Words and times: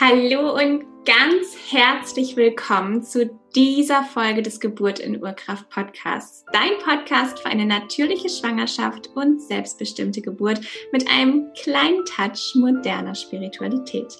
Hallo 0.00 0.54
und 0.54 0.86
ganz 1.04 1.54
herzlich 1.70 2.34
willkommen 2.34 3.02
zu 3.02 3.38
dieser 3.54 4.02
Folge 4.02 4.40
des 4.40 4.58
Geburt 4.58 4.98
in 4.98 5.22
Urkraft 5.22 5.68
Podcasts. 5.68 6.46
Dein 6.50 6.78
Podcast 6.82 7.40
für 7.40 7.50
eine 7.50 7.66
natürliche 7.66 8.30
Schwangerschaft 8.30 9.10
und 9.14 9.42
selbstbestimmte 9.42 10.22
Geburt 10.22 10.62
mit 10.92 11.06
einem 11.10 11.52
kleinen 11.62 12.06
Touch 12.06 12.54
moderner 12.54 13.14
Spiritualität. 13.14 14.16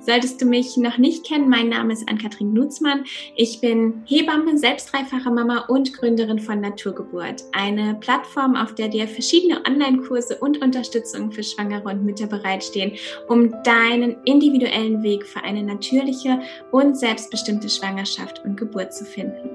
Solltest 0.00 0.40
du 0.40 0.46
mich 0.46 0.76
noch 0.76 0.98
nicht 0.98 1.26
kennen, 1.26 1.48
mein 1.48 1.68
Name 1.68 1.92
ist 1.92 2.08
Ann-Kathrin 2.08 2.52
Nutzmann. 2.52 3.04
Ich 3.34 3.60
bin 3.60 4.02
Hebamme, 4.06 4.56
selbst 4.56 4.92
dreifache 4.92 5.30
Mama 5.30 5.64
und 5.68 5.92
Gründerin 5.92 6.38
von 6.38 6.60
Naturgeburt. 6.60 7.42
Eine 7.52 7.96
Plattform, 7.96 8.54
auf 8.54 8.74
der 8.74 8.88
dir 8.88 9.08
verschiedene 9.08 9.62
Online-Kurse 9.66 10.36
und 10.38 10.62
Unterstützung 10.62 11.32
für 11.32 11.42
Schwangere 11.42 11.88
und 11.88 12.04
Mütter 12.04 12.26
bereitstehen, 12.26 12.92
um 13.28 13.52
deinen 13.64 14.16
individuellen 14.24 15.02
Weg 15.02 15.26
für 15.26 15.42
eine 15.42 15.62
natürliche 15.62 16.40
und 16.70 16.96
selbstbestimmte 16.96 17.68
Schwangerschaft 17.68 18.44
und 18.44 18.56
Geburt 18.56 18.94
zu 18.94 19.04
finden. 19.04 19.50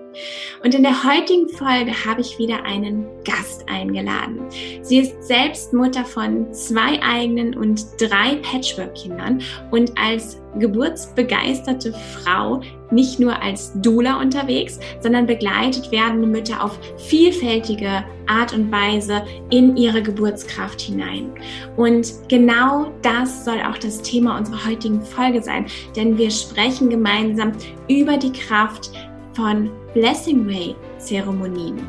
Und 0.64 0.76
in 0.76 0.84
der 0.84 1.04
heutigen 1.04 1.48
Folge 1.48 1.94
habe 2.06 2.22
ich 2.22 2.38
wieder 2.38 2.64
einen 2.64 3.06
Gast 3.24 3.64
eingeladen. 3.70 4.42
Sie 4.82 5.00
ist 5.00 5.24
selbst 5.24 5.74
Mutter 5.74 6.04
von 6.04 6.54
zwei 6.54 7.02
eigenen 7.02 7.56
und 7.56 7.86
drei 8.00 8.36
Patchwork-Kindern 8.42 9.42
und 9.72 9.98
als 10.02 10.42
geburtsbegeisterte 10.60 11.94
Frau 11.94 12.62
nicht 12.92 13.20
nur 13.20 13.42
als 13.42 13.72
Doula 13.82 14.20
unterwegs, 14.20 14.80
sondern 15.00 15.26
begleitet 15.26 15.92
werdende 15.92 16.28
Mütter 16.28 16.64
auf 16.64 16.78
vielfältige 16.98 18.04
Art 18.28 18.54
und 18.54 18.72
Weise 18.72 19.24
in 19.50 19.78
ihre 19.78 20.02
Geburtskraft 20.02 20.82
hinein. 20.82 21.32
Und 21.78 22.12
genau 22.28 22.92
das 23.02 23.46
soll 23.46 23.62
auch 23.62 23.78
das 23.78 24.02
Thema 24.02 24.38
unserer 24.38 24.66
heutigen 24.66 25.02
Folge 25.02 25.42
sein, 25.42 25.66
denn 25.96 26.18
wir 26.18 26.32
sprechen 26.32 26.90
gemeinsam 26.90 27.54
über 27.88 28.18
die 28.18 28.32
Kraft 28.32 28.92
von 29.34 29.70
Blessing 29.94 30.46
Way 30.48 30.76
Zeremonien. 30.98 31.88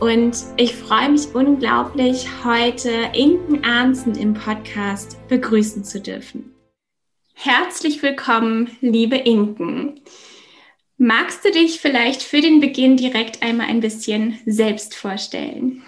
Und 0.00 0.36
ich 0.56 0.74
freue 0.74 1.10
mich 1.10 1.34
unglaublich, 1.34 2.26
heute 2.44 2.90
Inken 3.12 3.64
Arnsen 3.64 4.14
im 4.14 4.34
Podcast 4.34 5.18
begrüßen 5.28 5.84
zu 5.84 6.00
dürfen. 6.00 6.57
Herzlich 7.40 8.02
willkommen, 8.02 8.76
liebe 8.80 9.14
Inken. 9.14 10.00
Magst 10.96 11.44
du 11.44 11.52
dich 11.52 11.78
vielleicht 11.78 12.24
für 12.24 12.40
den 12.40 12.58
Beginn 12.58 12.96
direkt 12.96 13.44
einmal 13.44 13.68
ein 13.68 13.78
bisschen 13.78 14.40
selbst 14.44 14.96
vorstellen? 14.96 15.84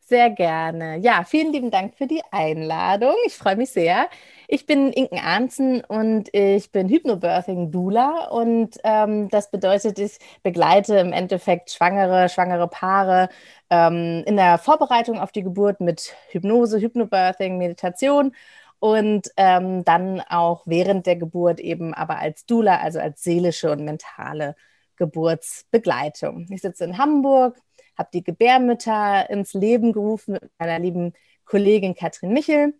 Sehr 0.00 0.30
gerne. 0.30 0.98
Ja, 0.98 1.22
vielen 1.22 1.52
lieben 1.52 1.70
Dank 1.70 1.94
für 1.94 2.08
die 2.08 2.22
Einladung. 2.32 3.14
Ich 3.26 3.34
freue 3.34 3.54
mich 3.54 3.70
sehr. 3.70 4.08
Ich 4.48 4.66
bin 4.66 4.92
Inken 4.92 5.20
Arnzen 5.20 5.84
und 5.84 6.28
ich 6.32 6.72
bin 6.72 6.88
Hypnobirthing 6.88 7.70
Doula 7.70 8.26
und 8.26 8.78
ähm, 8.82 9.28
das 9.28 9.52
bedeutet, 9.52 10.00
ich 10.00 10.18
begleite 10.42 10.98
im 10.98 11.12
Endeffekt 11.12 11.70
schwangere, 11.70 12.28
schwangere 12.28 12.66
Paare 12.66 13.28
ähm, 13.70 14.24
in 14.26 14.36
der 14.36 14.58
Vorbereitung 14.58 15.20
auf 15.20 15.30
die 15.30 15.44
Geburt 15.44 15.80
mit 15.80 16.16
Hypnose, 16.30 16.80
Hypnobirthing, 16.80 17.58
Meditation 17.58 18.32
und 18.78 19.30
ähm, 19.36 19.84
dann 19.84 20.20
auch 20.20 20.62
während 20.66 21.06
der 21.06 21.16
Geburt 21.16 21.60
eben 21.60 21.94
aber 21.94 22.18
als 22.18 22.46
Doula, 22.46 22.78
also 22.78 22.98
als 22.98 23.22
seelische 23.22 23.70
und 23.70 23.84
mentale 23.84 24.56
Geburtsbegleitung. 24.96 26.46
Ich 26.50 26.62
sitze 26.62 26.84
in 26.84 26.98
Hamburg, 26.98 27.58
habe 27.96 28.10
die 28.12 28.24
Gebärmütter 28.24 29.30
ins 29.30 29.54
Leben 29.54 29.92
gerufen 29.92 30.34
mit 30.34 30.50
meiner 30.58 30.78
lieben 30.78 31.12
Kollegin 31.44 31.94
Katrin 31.94 32.32
Michel 32.32 32.74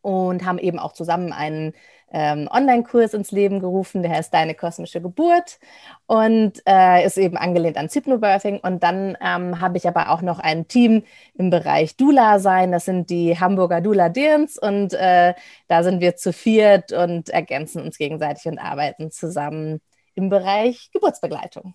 und 0.00 0.44
haben 0.44 0.58
eben 0.58 0.78
auch 0.78 0.92
zusammen 0.92 1.32
einen 1.32 1.74
ähm, 2.12 2.48
Online-Kurs 2.50 3.14
ins 3.14 3.30
Leben 3.32 3.60
gerufen, 3.60 4.02
der 4.02 4.12
heißt 4.12 4.32
Deine 4.32 4.54
kosmische 4.54 5.00
Geburt 5.00 5.58
und 6.06 6.62
äh, 6.66 7.04
ist 7.04 7.18
eben 7.18 7.36
angelehnt 7.36 7.76
an 7.76 7.88
Hypnobirthing. 7.88 8.60
Und 8.60 8.82
dann 8.82 9.16
ähm, 9.20 9.60
habe 9.60 9.76
ich 9.76 9.86
aber 9.88 10.10
auch 10.10 10.22
noch 10.22 10.38
ein 10.38 10.68
Team 10.68 11.04
im 11.34 11.50
Bereich 11.50 11.96
Dula 11.96 12.38
sein. 12.38 12.72
Das 12.72 12.84
sind 12.86 13.10
die 13.10 13.38
Hamburger 13.38 13.80
Dula 13.80 14.08
Dirns 14.08 14.58
und 14.58 14.94
äh, 14.94 15.34
da 15.68 15.82
sind 15.82 16.00
wir 16.00 16.16
zu 16.16 16.32
viert 16.32 16.92
und 16.92 17.28
ergänzen 17.30 17.82
uns 17.82 17.98
gegenseitig 17.98 18.46
und 18.46 18.58
arbeiten 18.58 19.10
zusammen 19.10 19.80
im 20.14 20.28
Bereich 20.30 20.90
Geburtsbegleitung. 20.92 21.74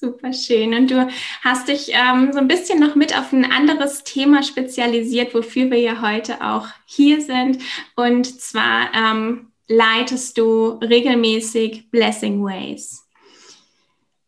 Super 0.00 0.32
schön. 0.32 0.74
Und 0.74 0.92
du 0.92 1.08
hast 1.42 1.66
dich 1.66 1.90
ähm, 1.92 2.32
so 2.32 2.38
ein 2.38 2.46
bisschen 2.46 2.78
noch 2.78 2.94
mit 2.94 3.18
auf 3.18 3.32
ein 3.32 3.44
anderes 3.44 4.04
Thema 4.04 4.44
spezialisiert, 4.44 5.34
wofür 5.34 5.72
wir 5.72 5.80
ja 5.80 6.00
heute 6.00 6.40
auch 6.40 6.68
hier 6.86 7.20
sind. 7.20 7.58
Und 7.96 8.40
zwar 8.40 8.94
ähm, 8.94 9.50
leitest 9.66 10.38
du 10.38 10.78
regelmäßig 10.80 11.90
Blessing 11.90 12.44
Ways. 12.44 13.08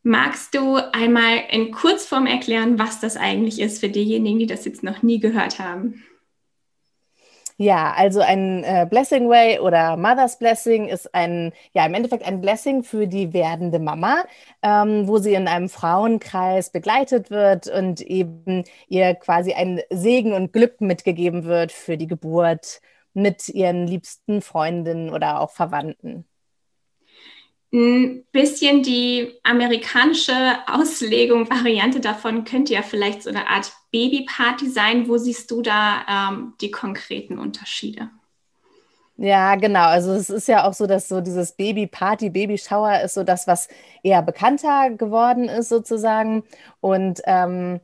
Magst 0.03 0.57
du 0.57 0.75
einmal 0.75 1.45
in 1.51 1.71
Kurzform 1.71 2.27
erklären, 2.27 2.81
was 2.81 2.99
das 2.99 3.17
eigentlich 3.17 3.61
ist 3.61 3.79
für 3.79 3.91
diejenigen, 3.91 4.41
die 4.41 4.47
das 4.47 4.65
jetzt 4.65 4.83
noch 4.83 5.05
nie 5.05 5.21
gehört 5.21 5.61
haben? 5.61 6.03
Ja, 7.63 7.93
also 7.93 8.21
ein 8.21 8.65
äh, 8.65 8.87
Blessing 8.89 9.29
Way 9.29 9.59
oder 9.61 9.99
Mother's 9.99 10.39
Blessing 10.39 10.89
ist 10.89 11.15
ein, 11.15 11.53
ja, 11.75 11.85
im 11.85 11.93
Endeffekt 11.93 12.25
ein 12.25 12.41
Blessing 12.41 12.83
für 12.83 13.07
die 13.07 13.35
werdende 13.35 13.79
Mama, 13.79 14.25
ähm, 14.63 15.07
wo 15.07 15.19
sie 15.19 15.35
in 15.35 15.47
einem 15.47 15.69
Frauenkreis 15.69 16.71
begleitet 16.71 17.31
wird 17.31 17.67
und 17.69 18.01
eben 18.01 18.65
ihr 18.89 19.15
quasi 19.15 19.53
ein 19.53 19.83
Segen 19.91 20.33
und 20.33 20.55
Glück 20.55 20.81
mitgegeben 20.81 21.45
wird 21.45 21.71
für 21.71 21.99
die 21.99 22.07
Geburt 22.07 22.81
mit 23.13 23.49
ihren 23.51 23.87
liebsten 23.87 24.41
Freundinnen 24.41 25.11
oder 25.11 25.41
auch 25.41 25.51
Verwandten 25.51 26.25
ein 27.73 28.25
bisschen 28.33 28.83
die 28.83 29.39
amerikanische 29.45 30.33
Auslegung, 30.67 31.49
Variante 31.49 32.01
davon 32.01 32.45
könnte 32.45 32.73
ja 32.73 32.83
vielleicht 32.83 33.23
so 33.23 33.31
eine 33.31 33.47
Art 33.49 33.73
Babyparty 33.93 34.69
sein. 34.69 35.09
Wo 35.09 35.19
siehst 35.19 35.51
du 35.51 35.63
da 35.63 36.31
ähm, 36.31 36.55
die 36.61 36.71
konkreten 36.71 37.39
Unterschiede? 37.39 38.11
Ja, 39.17 39.55
genau. 39.57 39.85
Also 39.85 40.13
es 40.13 40.31
ist 40.31 40.49
ja 40.49 40.67
auch 40.67 40.73
so, 40.73 40.87
dass 40.87 41.07
so 41.07 41.21
dieses 41.21 41.53
Babyparty, 41.53 42.31
Babyshower 42.31 43.03
ist 43.03 43.15
so 43.15 43.23
das, 43.23 43.47
was 43.47 43.69
eher 44.03 44.23
bekannter 44.23 44.91
geworden 44.91 45.45
ist 45.45 45.69
sozusagen. 45.69 46.43
Und 46.81 47.21
ähm, 47.27 47.81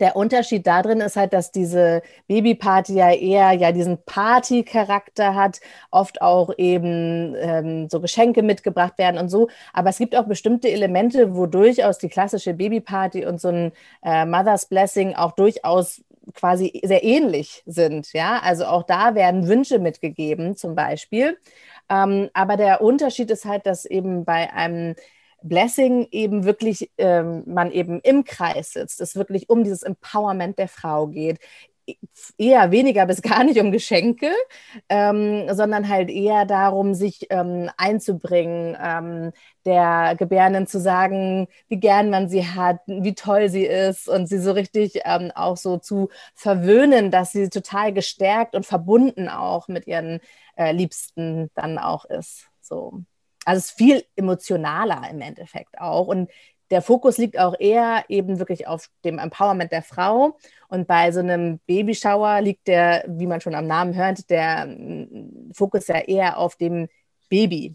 der 0.00 0.16
Unterschied 0.16 0.66
darin 0.66 1.00
ist 1.00 1.16
halt, 1.16 1.32
dass 1.32 1.50
diese 1.50 2.02
Babyparty 2.26 2.94
ja 2.94 3.10
eher 3.12 3.52
ja 3.52 3.72
diesen 3.72 3.98
Party-Charakter 4.04 5.34
hat, 5.34 5.60
oft 5.90 6.20
auch 6.20 6.50
eben 6.58 7.34
ähm, 7.38 7.88
so 7.88 8.00
Geschenke 8.00 8.42
mitgebracht 8.42 8.98
werden 8.98 9.18
und 9.18 9.28
so. 9.30 9.48
Aber 9.72 9.90
es 9.90 9.98
gibt 9.98 10.14
auch 10.14 10.26
bestimmte 10.26 10.70
Elemente, 10.70 11.34
wo 11.34 11.46
durchaus 11.46 11.98
die 11.98 12.08
klassische 12.08 12.54
Babyparty 12.54 13.24
und 13.26 13.40
so 13.40 13.48
ein 13.48 13.72
äh, 14.04 14.26
Mother's 14.26 14.66
Blessing 14.66 15.14
auch 15.14 15.32
durchaus 15.32 16.02
quasi 16.34 16.80
sehr 16.84 17.02
ähnlich 17.04 17.62
sind. 17.66 18.12
Ja, 18.12 18.40
also 18.42 18.66
auch 18.66 18.82
da 18.82 19.14
werden 19.14 19.48
Wünsche 19.48 19.78
mitgegeben, 19.78 20.56
zum 20.56 20.74
Beispiel. 20.74 21.38
Ähm, 21.88 22.28
aber 22.34 22.56
der 22.56 22.82
Unterschied 22.82 23.30
ist 23.30 23.44
halt, 23.46 23.66
dass 23.66 23.84
eben 23.84 24.24
bei 24.24 24.52
einem 24.52 24.94
Blessing 25.42 26.08
eben 26.10 26.44
wirklich 26.44 26.90
ähm, 26.98 27.44
man 27.46 27.70
eben 27.70 28.00
im 28.00 28.24
Kreis 28.24 28.72
sitzt, 28.72 29.00
es 29.00 29.16
wirklich 29.16 29.48
um 29.48 29.64
dieses 29.64 29.82
Empowerment 29.82 30.58
der 30.58 30.68
Frau 30.68 31.06
geht. 31.06 31.38
E, 31.86 31.94
eher 32.38 32.70
weniger 32.70 33.06
bis 33.06 33.22
gar 33.22 33.44
nicht 33.44 33.60
um 33.60 33.72
Geschenke, 33.72 34.30
ähm, 34.88 35.46
sondern 35.54 35.88
halt 35.88 36.10
eher 36.10 36.44
darum, 36.44 36.94
sich 36.94 37.26
ähm, 37.30 37.70
einzubringen, 37.76 38.76
ähm, 38.82 39.32
der 39.64 40.14
Gebärenden 40.18 40.66
zu 40.66 40.80
sagen, 40.80 41.48
wie 41.68 41.78
gern 41.78 42.10
man 42.10 42.28
sie 42.28 42.46
hat, 42.46 42.80
wie 42.86 43.14
toll 43.14 43.48
sie 43.48 43.64
ist 43.64 44.08
und 44.08 44.28
sie 44.28 44.38
so 44.38 44.52
richtig 44.52 45.00
ähm, 45.04 45.30
auch 45.34 45.56
so 45.56 45.78
zu 45.78 46.08
verwöhnen, 46.34 47.10
dass 47.10 47.32
sie 47.32 47.48
total 47.48 47.92
gestärkt 47.92 48.54
und 48.54 48.66
verbunden 48.66 49.28
auch 49.28 49.68
mit 49.68 49.86
ihren 49.86 50.20
äh, 50.56 50.72
Liebsten 50.72 51.50
dann 51.54 51.78
auch 51.78 52.04
ist. 52.04 52.48
So. 52.60 53.02
Also 53.48 53.60
es 53.60 53.64
ist 53.70 53.78
viel 53.78 54.04
emotionaler 54.14 55.08
im 55.10 55.22
Endeffekt 55.22 55.80
auch. 55.80 56.06
Und 56.06 56.30
der 56.70 56.82
Fokus 56.82 57.16
liegt 57.16 57.38
auch 57.38 57.54
eher 57.58 58.04
eben 58.10 58.38
wirklich 58.38 58.66
auf 58.66 58.90
dem 59.06 59.18
Empowerment 59.18 59.72
der 59.72 59.82
Frau. 59.82 60.36
Und 60.68 60.86
bei 60.86 61.10
so 61.12 61.20
einem 61.20 61.58
Babyshower 61.60 62.42
liegt 62.42 62.68
der, 62.68 63.06
wie 63.08 63.26
man 63.26 63.40
schon 63.40 63.54
am 63.54 63.66
Namen 63.66 63.94
hört, 63.94 64.28
der 64.28 64.66
mm, 64.66 65.52
Fokus 65.54 65.86
ja 65.86 65.96
eher 65.96 66.36
auf 66.36 66.56
dem 66.56 66.88
Baby. 67.30 67.74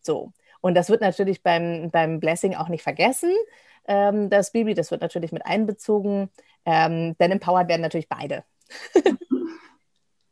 So. 0.00 0.32
Und 0.62 0.74
das 0.74 0.88
wird 0.88 1.02
natürlich 1.02 1.42
beim, 1.42 1.90
beim 1.90 2.18
Blessing 2.18 2.54
auch 2.54 2.70
nicht 2.70 2.82
vergessen. 2.82 3.34
Ähm, 3.86 4.30
das 4.30 4.52
Baby, 4.52 4.72
das 4.72 4.90
wird 4.90 5.02
natürlich 5.02 5.32
mit 5.32 5.44
einbezogen. 5.44 6.30
Ähm, 6.64 7.14
denn 7.18 7.32
empowered 7.32 7.68
werden 7.68 7.82
natürlich 7.82 8.08
beide. 8.08 8.42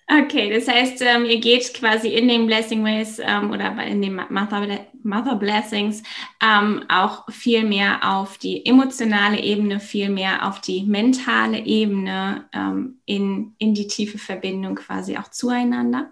Okay, 0.07 0.53
das 0.53 0.67
heißt, 0.67 1.01
ähm, 1.01 1.25
ihr 1.25 1.39
geht 1.39 1.73
quasi 1.73 2.09
in 2.09 2.27
den 2.27 2.45
Blessing 2.45 2.83
Ways 2.83 3.19
ähm, 3.19 3.51
oder 3.51 3.81
in 3.85 4.01
den 4.01 4.15
Mother, 4.15 4.85
Mother 5.01 5.35
Blessings 5.35 6.03
ähm, 6.41 6.83
auch 6.89 7.29
viel 7.31 7.63
mehr 7.63 7.99
auf 8.03 8.37
die 8.37 8.65
emotionale 8.65 9.39
Ebene, 9.39 9.79
viel 9.79 10.09
mehr 10.09 10.47
auf 10.47 10.59
die 10.59 10.83
mentale 10.83 11.59
Ebene, 11.59 12.49
ähm, 12.53 12.99
in, 13.05 13.55
in 13.59 13.73
die 13.73 13.87
tiefe 13.87 14.17
Verbindung 14.17 14.75
quasi 14.75 15.17
auch 15.17 15.29
zueinander. 15.29 16.11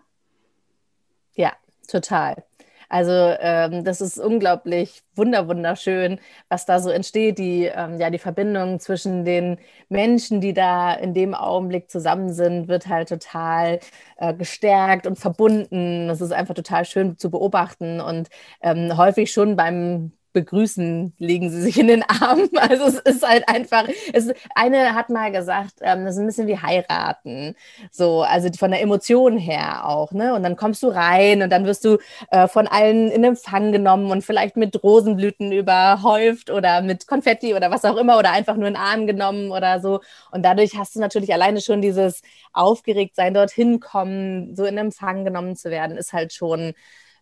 Ja, 1.36 1.54
total. 1.88 2.46
Also 2.92 3.12
ähm, 3.40 3.86
das 3.86 4.02
ist 4.02 4.18
unglaublich 4.20 5.02
wunder 5.16 5.48
wunderschön, 5.48 6.20
was 6.50 6.66
da 6.66 6.80
so 6.82 6.90
entsteht, 6.90 7.38
die, 7.38 7.66
ähm, 7.74 7.98
ja, 8.00 8.10
die 8.10 8.20
Verbindung 8.20 8.80
zwischen 8.82 9.24
den 9.24 9.58
Menschen, 9.88 10.42
die 10.42 10.54
da 10.54 10.94
in 10.94 11.14
dem 11.14 11.34
Augenblick 11.34 11.90
zusammen 11.90 12.34
sind, 12.34 12.68
wird 12.68 12.88
halt 12.88 13.08
total 13.10 13.80
äh, 14.18 14.34
gestärkt 14.34 15.08
und 15.08 15.18
verbunden. 15.18 16.08
Das 16.10 16.20
ist 16.20 16.34
einfach 16.34 16.54
total 16.54 16.84
schön 16.86 17.18
zu 17.18 17.32
beobachten 17.32 18.02
und 18.02 18.30
ähm, 18.62 18.98
häufig 18.98 19.32
schon 19.32 19.56
beim 19.56 20.12
begrüßen, 20.34 21.14
legen 21.18 21.50
sie 21.50 21.62
sich 21.62 21.78
in 21.80 21.88
den 21.88 22.04
Arm. 22.04 22.50
Also 22.62 22.86
es 22.86 23.00
ist 23.00 23.28
halt 23.28 23.48
einfach, 23.50 23.88
es, 24.14 24.32
eine 24.56 24.94
hat 24.94 25.10
mal 25.10 25.32
gesagt, 25.32 25.76
ähm, 25.82 26.06
das 26.06 26.16
ist 26.16 26.22
ein 26.22 26.28
bisschen 26.28 26.48
wie 26.48 26.58
heiraten. 26.58 27.56
So, 27.92 28.22
also 28.22 28.50
von 28.58 28.72
der 28.72 28.82
Emotion 28.82 29.38
her 29.38 29.88
auch, 29.88 30.12
ne? 30.12 30.34
Und 30.36 30.44
dann 30.44 30.56
kommst 30.56 30.84
du 30.84 30.88
rein 30.90 31.42
und 31.42 31.50
dann 31.52 31.66
wirst 31.66 31.84
du 31.86 31.98
äh, 32.30 32.48
von 32.48 32.68
allen 32.68 33.10
in 33.12 33.24
Empfang 33.24 33.72
genommen 33.72 34.12
und 34.12 34.24
vielleicht 34.24 34.58
mit 34.58 34.82
Rosenblüten 34.84 35.52
überhäuft 35.52 36.50
oder 36.50 36.82
mit 36.82 37.08
Konfetti 37.08 37.54
oder 37.56 37.72
was 37.72 37.86
auch 37.86 37.98
immer 37.98 38.18
oder 38.18 38.32
einfach 38.32 38.56
nur 38.56 38.68
in 38.68 38.76
den 38.76 38.82
Arm 38.82 39.08
genommen 39.08 39.52
oder 39.52 39.80
so. 39.82 40.02
Und 40.32 40.44
dadurch 40.44 40.78
hast 40.78 40.96
du 40.96 41.00
natürlich 41.00 41.34
alleine 41.34 41.62
schon 41.62 41.82
dieses 41.82 42.22
Aufgeregtsein, 42.54 43.34
dorthin 43.34 43.80
kommen, 43.80 44.56
so 44.56 44.66
in 44.66 44.78
Empfang 44.78 45.26
genommen 45.26 45.56
zu 45.56 45.70
werden, 45.72 45.98
ist 45.98 46.14
halt 46.14 46.34
schon 46.34 46.74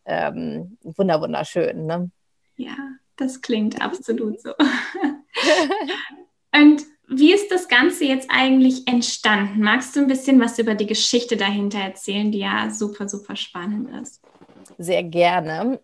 ähm, 0.06 0.78
wunder 0.84 1.22
wunderschön, 1.22 1.86
ne? 1.86 2.12
Ja, 2.60 2.76
das 3.16 3.42
klingt 3.42 3.82
absolut 3.82 4.42
so. 4.42 4.52
Und 6.54 6.84
wie 7.08 7.34
ist 7.34 7.50
das 7.50 7.70
Ganze 7.70 8.04
jetzt 8.04 8.30
eigentlich 8.30 8.86
entstanden? 8.86 9.62
Magst 9.62 9.96
du 9.96 10.02
ein 10.02 10.08
bisschen 10.08 10.42
was 10.42 10.60
über 10.60 10.76
die 10.76 10.86
Geschichte 10.86 11.38
dahinter 11.38 11.80
erzählen, 11.80 12.34
die 12.34 12.40
ja 12.40 12.70
super, 12.70 13.08
super 13.08 13.38
spannend 13.38 13.90
ist? 14.02 14.22
Sehr 14.78 15.04
gerne. 15.04 15.80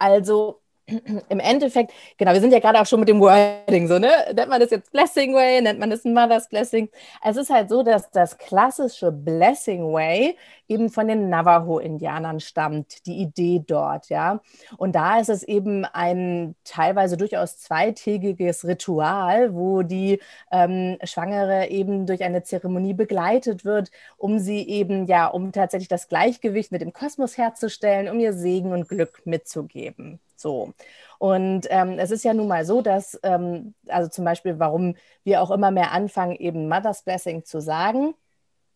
Also 0.00 0.60
im 1.28 1.40
Endeffekt, 1.40 1.92
genau, 2.16 2.32
wir 2.32 2.40
sind 2.40 2.52
ja 2.52 2.60
gerade 2.60 2.80
auch 2.80 2.86
schon 2.86 3.00
mit 3.00 3.08
dem 3.08 3.20
Wording 3.20 3.88
so, 3.88 3.98
ne? 3.98 4.10
Nennt 4.34 4.48
man 4.48 4.60
das 4.60 4.70
jetzt 4.70 4.92
Blessing 4.92 5.34
Way, 5.34 5.62
nennt 5.62 5.80
man 5.80 5.90
das 5.90 6.04
Mother's 6.04 6.48
Blessing? 6.48 6.88
Es 7.24 7.36
ist 7.36 7.50
halt 7.50 7.68
so, 7.68 7.82
dass 7.82 8.10
das 8.12 8.38
klassische 8.38 9.10
Blessing 9.10 9.92
Way 9.92 10.36
eben 10.68 10.88
von 10.88 11.08
den 11.08 11.28
Navajo-Indianern 11.28 12.38
stammt, 12.38 13.04
die 13.06 13.18
Idee 13.18 13.64
dort, 13.66 14.10
ja. 14.10 14.40
Und 14.76 14.94
da 14.94 15.18
ist 15.18 15.28
es 15.28 15.42
eben 15.42 15.84
ein 15.84 16.54
teilweise 16.62 17.16
durchaus 17.16 17.58
zweitägiges 17.58 18.64
Ritual, 18.64 19.54
wo 19.54 19.82
die 19.82 20.20
ähm, 20.52 20.98
Schwangere 21.02 21.68
eben 21.68 22.06
durch 22.06 22.22
eine 22.22 22.44
Zeremonie 22.44 22.94
begleitet 22.94 23.64
wird, 23.64 23.90
um 24.18 24.38
sie 24.38 24.68
eben, 24.68 25.06
ja, 25.06 25.26
um 25.26 25.50
tatsächlich 25.50 25.88
das 25.88 26.08
Gleichgewicht 26.08 26.70
mit 26.70 26.80
dem 26.80 26.92
Kosmos 26.92 27.36
herzustellen, 27.36 28.08
um 28.08 28.20
ihr 28.20 28.32
Segen 28.32 28.72
und 28.72 28.88
Glück 28.88 29.22
mitzugeben. 29.24 30.20
So. 30.36 30.72
Und 31.18 31.66
ähm, 31.70 31.98
es 31.98 32.10
ist 32.10 32.24
ja 32.24 32.34
nun 32.34 32.48
mal 32.48 32.64
so, 32.64 32.82
dass, 32.82 33.18
ähm, 33.22 33.74
also 33.88 34.08
zum 34.10 34.24
Beispiel, 34.24 34.58
warum 34.58 34.96
wir 35.24 35.42
auch 35.42 35.50
immer 35.50 35.70
mehr 35.70 35.92
anfangen, 35.92 36.36
eben 36.36 36.68
Mother's 36.68 37.02
Blessing 37.02 37.44
zu 37.44 37.60
sagen, 37.60 38.14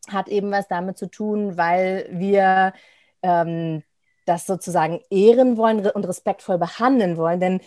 hat 0.09 0.29
eben 0.29 0.51
was 0.51 0.69
damit 0.69 0.99
zu 0.99 1.07
tun, 1.11 1.57
weil 1.57 2.09
wir 2.11 2.73
ähm, 3.23 3.83
das 4.25 4.47
sozusagen 4.47 5.01
ehren 5.11 5.57
wollen 5.57 5.87
und 5.91 6.09
respektvoll 6.09 6.59
behandeln 6.59 7.17
wollen. 7.17 7.41
Denn 7.41 7.61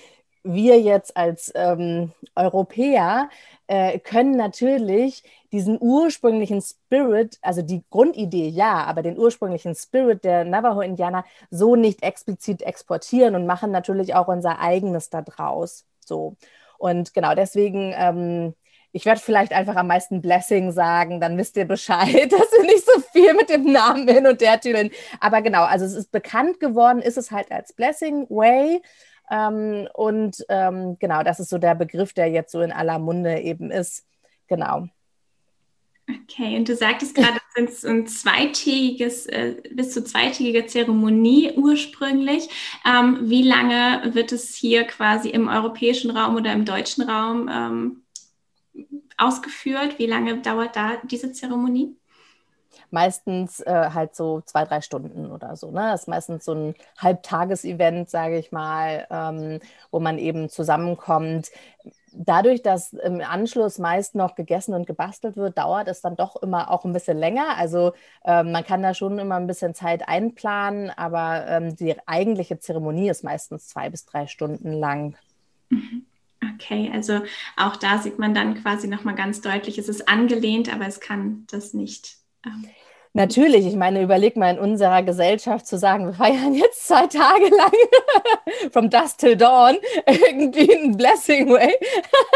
wir 0.44 0.80
jetzt 0.82 1.16
als 1.16 1.52
ähm, 1.56 2.12
Europäer 2.36 3.30
äh, 3.68 4.00
können 4.00 4.36
natürlich 4.36 5.24
diesen 5.54 5.78
ursprünglichen 5.80 6.62
Spirit, 6.62 7.38
also 7.44 7.62
die 7.62 7.84
Grundidee 7.92 8.48
ja, 8.50 8.84
aber 8.84 9.04
den 9.04 9.18
ursprünglichen 9.18 9.76
Spirit 9.76 10.24
der 10.24 10.46
Navajo-Indianer 10.46 11.26
so 11.52 11.76
nicht 11.76 12.02
explizit 12.02 12.64
exportieren 12.64 13.36
und 13.36 13.46
machen 13.46 13.72
natürlich 13.72 14.16
auch 14.16 14.28
unser 14.28 14.60
eigenes 14.60 15.12
da 15.12 15.22
draus. 15.22 15.86
So. 16.04 16.36
Und 16.80 17.14
genau 17.14 17.36
deswegen, 17.36 17.94
ähm, 17.96 18.56
ich 18.92 19.06
werde 19.06 19.22
vielleicht 19.22 19.54
einfach 19.54 19.76
am 19.76 19.88
meisten 19.88 20.22
Blessing 20.22 20.72
sagen, 20.72 21.22
dann 21.22 21.38
wisst 21.38 21.56
ihr 21.56 21.66
Bescheid, 21.66 22.32
dass 22.32 22.52
wir 22.52 22.64
nicht 22.64 22.86
so 22.86 23.00
viel 23.12 23.34
mit 23.36 23.50
dem 23.50 23.72
Namen 23.72 24.08
hin 24.08 24.26
und 24.26 24.42
her 24.42 24.60
tüdeln. 24.60 24.90
Aber 25.20 25.44
genau, 25.44 25.64
also 25.64 25.86
es 25.86 25.94
ist 25.94 26.12
bekannt 26.12 26.60
geworden, 26.60 27.00
ist 27.00 27.18
es 27.18 27.30
halt 27.30 27.52
als 27.52 27.74
Blessing 27.74 28.28
Way. 28.30 28.82
Ähm, 29.30 29.88
und 29.94 30.44
ähm, 30.50 30.98
genau, 31.00 31.22
das 31.22 31.40
ist 31.40 31.50
so 31.50 31.60
der 31.60 31.76
Begriff, 31.76 32.14
der 32.14 32.28
jetzt 32.28 32.52
so 32.52 32.62
in 32.62 32.72
aller 32.72 32.98
Munde 32.98 33.40
eben 33.40 33.70
ist. 33.70 34.06
Genau. 34.48 34.88
Okay, 36.10 36.58
und 36.58 36.68
du 36.68 36.76
sagtest 36.76 37.16
gerade, 37.16 37.40
es 37.56 37.76
ist 37.76 37.86
ein 37.86 38.08
zweitägiges, 38.08 39.26
äh, 39.28 39.56
bis 39.72 39.92
zu 39.92 40.04
zweitägige 40.04 40.66
Zeremonie 40.66 41.54
ursprünglich. 41.56 42.50
Ähm, 42.86 43.20
wie 43.30 43.44
lange 43.44 44.14
wird 44.14 44.34
es 44.34 44.54
hier 44.54 44.84
quasi 44.86 45.30
im 45.30 45.48
europäischen 45.48 46.12
Raum 46.12 46.36
oder 46.36 46.52
im 46.52 46.66
deutschen 46.66 47.10
Raum 47.10 47.50
ähm, 47.50 48.04
ausgeführt? 49.18 49.98
Wie 49.98 50.08
lange 50.08 50.42
dauert 50.42 50.76
da 50.76 50.98
diese 51.06 51.32
Zeremonie? 51.32 51.96
meistens 52.94 53.60
äh, 53.62 53.90
halt 53.94 54.16
so 54.16 54.42
zwei, 54.42 54.66
drei 54.66 54.80
Stunden 54.82 55.32
oder 55.32 55.56
so. 55.56 55.72
Ne? 55.72 55.82
Das 55.92 56.02
ist 56.02 56.08
meistens 56.08 56.46
so 56.46 56.54
ein 56.54 56.76
Halbtagesevent, 57.00 58.10
sage 58.10 58.38
ich 58.38 58.52
mal, 58.52 59.08
ähm, 59.10 59.60
wo 59.92 60.00
man 60.00 60.20
eben 60.20 60.48
zusammenkommt. 60.48 61.50
Dadurch, 62.16 62.62
dass 62.62 62.94
im 62.94 63.22
Anschluss 63.22 63.80
meist 63.80 64.16
noch 64.16 64.36
gegessen 64.36 64.74
und 64.74 64.86
gebastelt 64.86 65.36
wird, 65.36 65.58
dauert 65.58 65.88
es 65.88 66.02
dann 66.02 66.16
doch 66.16 66.36
immer 66.42 66.70
auch 66.70 66.86
ein 66.86 66.94
bisschen 66.94 67.18
länger. 67.18 67.58
Also 67.58 67.94
ähm, 68.24 68.52
man 68.52 68.64
kann 68.64 68.84
da 68.84 68.94
schon 68.94 69.20
immer 69.20 69.36
ein 69.36 69.48
bisschen 69.48 69.74
Zeit 69.74 70.08
einplanen, 70.08 70.90
aber 70.90 71.46
ähm, 71.48 71.76
die 71.76 71.96
eigentliche 72.06 72.60
Zeremonie 72.60 73.10
ist 73.10 73.24
meistens 73.24 73.68
zwei 73.68 73.90
bis 73.90 74.06
drei 74.06 74.28
Stunden 74.28 74.74
lang. 74.74 75.16
Mhm. 75.70 76.06
Okay, 76.56 76.92
also 76.94 77.22
auch 77.56 77.78
da 77.78 78.00
sieht 78.00 78.20
man 78.20 78.34
dann 78.34 78.62
quasi 78.62 78.88
nochmal 78.88 79.16
ganz 79.16 79.42
deutlich, 79.42 79.78
es 79.78 79.88
ist 79.88 80.08
angelehnt, 80.10 80.74
aber 80.74 80.86
es 80.88 81.00
kann 81.00 81.46
das 81.50 81.74
nicht. 81.74 82.18
Ähm 82.46 82.66
Natürlich, 83.16 83.68
ich 83.68 83.76
meine, 83.76 84.02
überleg 84.02 84.36
mal 84.36 84.56
in 84.56 84.60
unserer 84.60 85.04
Gesellschaft 85.04 85.68
zu 85.68 85.78
sagen, 85.78 86.08
wir 86.08 86.14
feiern 86.14 86.56
jetzt 86.56 86.88
zwei 86.88 87.06
Tage 87.06 87.48
lang 87.56 87.72
from 88.72 88.90
dusk 88.90 89.20
till 89.20 89.38
dawn 89.38 89.78
irgendwie 90.08 90.74
ein 90.74 90.98
Blessing 90.98 91.48
Way. 91.48 91.76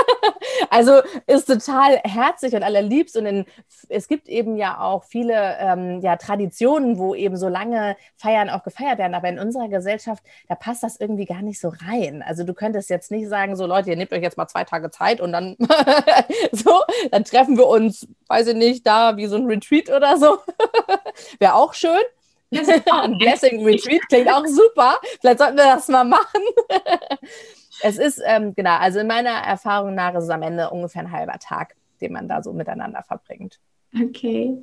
also 0.69 1.01
ist 1.25 1.47
total 1.47 1.97
herzlich 2.04 2.54
und 2.54 2.61
allerliebst 2.61 3.18
und 3.18 3.25
in, 3.25 3.45
es 3.90 4.07
gibt 4.07 4.28
eben 4.28 4.56
ja 4.56 4.80
auch 4.80 5.04
viele 5.04 5.57
ähm, 5.59 5.99
ja, 6.01 6.16
Traditionen, 6.16 6.99
wo 6.99 7.16
eben 7.16 7.37
so 7.37 7.49
lange 7.49 7.97
Feiern 8.16 8.51
auch 8.51 8.61
gefeiert 8.61 8.99
werden, 8.99 9.16
aber 9.16 9.30
in 9.30 9.40
unserer 9.40 9.69
Gesellschaft, 9.69 10.23
da 10.47 10.54
passt 10.54 10.83
das 10.83 10.99
irgendwie 10.99 11.25
gar 11.25 11.42
nicht 11.42 11.59
so 11.59 11.73
rein. 11.87 12.21
Also 12.21 12.44
du 12.44 12.54
könntest 12.54 12.92
jetzt 12.92 13.09
nicht 13.09 13.28
sagen, 13.30 13.56
so 13.56 13.66
Leute, 13.66 13.90
ihr 13.90 13.95
nehmt 13.95 14.13
euch 14.13 14.21
jetzt 14.21 14.37
mal 14.37 14.47
zwei 14.47 14.63
Tage 14.63 14.92
Zeit 14.92 15.21
und 15.21 15.31
dann 15.31 15.56
so, 16.51 16.81
dann 17.09 17.23
treffen 17.23 17.57
wir 17.57 17.66
uns, 17.66 18.07
weiß 18.28 18.49
ich 18.49 18.56
nicht, 18.56 18.85
da 18.85 19.18
wie 19.18 19.25
so 19.25 19.37
ein 19.37 19.47
Retreat 19.47 19.90
oder 19.90 20.18
so. 20.18 20.37
Wäre 21.40 21.56
auch 21.56 21.74
schön. 21.74 22.02
Ein 22.52 23.18
Blessing 23.18 23.64
Retreat 23.66 24.02
klingt 24.07 24.31
auch 24.31 24.45
super. 24.45 24.97
Vielleicht 25.19 25.40
sollten 25.40 25.57
wir 25.57 25.66
das 25.66 25.88
mal 25.90 26.06
machen. 26.06 26.42
es 27.81 27.97
ist, 27.97 28.21
ähm, 28.26 28.54
genau, 28.56 28.78
also 28.78 29.00
in 29.00 29.07
meiner 29.07 29.31
Erfahrung 29.31 29.95
nach 29.95 30.14
ist 30.16 30.26
es 30.26 30.30
am 30.30 30.44
Ende 30.44 30.69
ungefähr 30.69 31.02
ein 31.02 31.12
halber 31.12 31.40
Tag, 31.40 31.76
den 32.00 32.14
man 32.14 32.28
da 32.30 32.42
so 32.42 32.54
miteinander 32.54 33.04
verbringt. 33.04 33.59
Okay. 33.94 34.57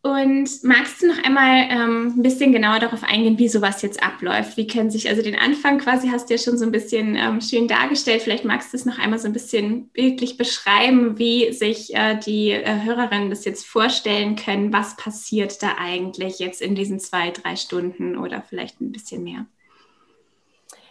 Und 0.00 0.48
magst 0.62 1.02
du 1.02 1.08
noch 1.08 1.22
einmal 1.24 1.66
ähm, 1.70 2.14
ein 2.16 2.22
bisschen 2.22 2.52
genauer 2.52 2.78
darauf 2.78 3.02
eingehen, 3.02 3.38
wie 3.38 3.48
sowas 3.48 3.82
jetzt 3.82 4.00
abläuft? 4.00 4.56
Wie 4.56 4.68
können 4.68 4.90
sich, 4.92 5.08
also 5.08 5.22
den 5.22 5.36
Anfang 5.36 5.78
quasi 5.78 6.08
hast 6.08 6.30
du 6.30 6.34
ja 6.34 6.38
schon 6.38 6.56
so 6.56 6.64
ein 6.64 6.70
bisschen 6.70 7.16
ähm, 7.16 7.40
schön 7.40 7.66
dargestellt. 7.66 8.22
Vielleicht 8.22 8.44
magst 8.44 8.72
du 8.72 8.76
es 8.76 8.84
noch 8.84 8.98
einmal 8.98 9.18
so 9.18 9.26
ein 9.26 9.32
bisschen 9.32 9.88
bildlich 9.88 10.36
beschreiben, 10.36 11.18
wie 11.18 11.52
sich 11.52 11.94
äh, 11.96 12.16
die 12.16 12.52
äh, 12.52 12.82
Hörerinnen 12.84 13.28
das 13.28 13.44
jetzt 13.44 13.66
vorstellen 13.66 14.36
können. 14.36 14.72
Was 14.72 14.96
passiert 14.96 15.60
da 15.64 15.74
eigentlich 15.78 16.38
jetzt 16.38 16.62
in 16.62 16.76
diesen 16.76 17.00
zwei, 17.00 17.32
drei 17.32 17.56
Stunden 17.56 18.16
oder 18.16 18.42
vielleicht 18.48 18.80
ein 18.80 18.92
bisschen 18.92 19.24
mehr? 19.24 19.46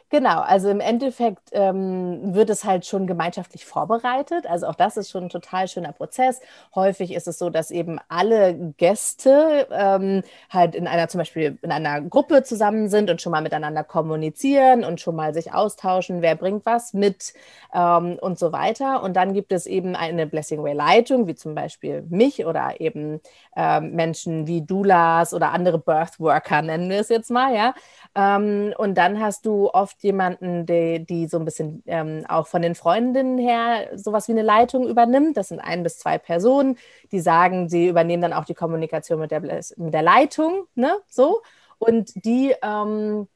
Genau, 0.09 0.39
also 0.39 0.69
im 0.69 0.79
Endeffekt 0.79 1.49
ähm, 1.51 2.33
wird 2.33 2.49
es 2.49 2.63
halt 2.63 2.85
schon 2.85 3.07
gemeinschaftlich 3.07 3.65
vorbereitet. 3.65 4.47
Also 4.47 4.67
auch 4.67 4.75
das 4.75 4.95
ist 4.95 5.09
schon 5.11 5.25
ein 5.25 5.29
total 5.29 5.67
schöner 5.67 5.91
Prozess. 5.91 6.39
Häufig 6.73 7.13
ist 7.13 7.27
es 7.27 7.37
so, 7.37 7.49
dass 7.49 7.71
eben 7.71 7.99
alle 8.07 8.55
Gäste 8.77 9.67
ähm, 9.69 10.23
halt 10.49 10.75
in 10.75 10.87
einer 10.87 11.09
zum 11.09 11.19
Beispiel 11.19 11.59
in 11.61 11.71
einer 11.73 11.99
Gruppe 12.01 12.43
zusammen 12.43 12.87
sind 12.87 13.09
und 13.09 13.21
schon 13.21 13.33
mal 13.33 13.41
miteinander 13.41 13.83
kommunizieren 13.83 14.85
und 14.85 15.01
schon 15.01 15.13
mal 15.17 15.33
sich 15.33 15.53
austauschen, 15.53 16.21
wer 16.21 16.35
bringt 16.35 16.65
was 16.65 16.93
mit 16.93 17.33
ähm, 17.73 18.17
und 18.21 18.39
so 18.39 18.53
weiter. 18.53 19.03
Und 19.03 19.13
dann 19.17 19.33
gibt 19.33 19.51
es 19.51 19.65
eben 19.65 19.93
eine 19.97 20.25
Blessing 20.25 20.63
Way 20.63 20.73
Leitung, 20.73 21.27
wie 21.27 21.35
zum 21.35 21.53
Beispiel 21.53 22.03
mich 22.09 22.45
oder 22.45 22.79
eben 22.79 23.19
ähm, 23.57 23.91
Menschen 23.91 24.47
wie 24.47 24.61
Doulas 24.61 25.33
oder 25.33 25.51
andere 25.51 25.79
Birth 25.79 26.17
Worker 26.21 26.61
nennen 26.61 26.89
wir 26.89 27.01
es 27.01 27.09
jetzt 27.09 27.29
mal, 27.29 27.53
ja. 27.53 27.73
Ähm, 28.15 28.73
und 28.77 28.95
dann 28.97 29.19
hast 29.21 29.45
du 29.45 29.69
oft 29.69 29.96
oft 29.97 30.03
jemanden, 30.03 30.65
die, 30.65 31.05
die 31.05 31.27
so 31.27 31.39
ein 31.39 31.45
bisschen 31.45 31.83
ähm, 31.87 32.23
auch 32.27 32.47
von 32.47 32.61
den 32.61 32.75
Freundinnen 32.75 33.37
her 33.37 33.89
sowas 33.95 34.27
wie 34.27 34.33
eine 34.33 34.43
Leitung 34.43 34.87
übernimmt. 34.87 35.37
Das 35.37 35.47
sind 35.49 35.59
ein 35.59 35.83
bis 35.83 35.97
zwei 35.97 36.17
Personen, 36.17 36.77
die 37.11 37.19
sagen, 37.19 37.67
sie 37.69 37.87
übernehmen 37.87 38.21
dann 38.21 38.33
auch 38.33 38.45
die 38.45 38.53
Kommunikation 38.53 39.19
mit 39.19 39.31
der, 39.31 39.41
mit 39.41 39.93
der 39.93 40.01
Leitung, 40.03 40.67
ne? 40.75 40.97
So. 41.09 41.41
und 41.79 42.11
die 42.25 42.53
ähm, 42.61 43.27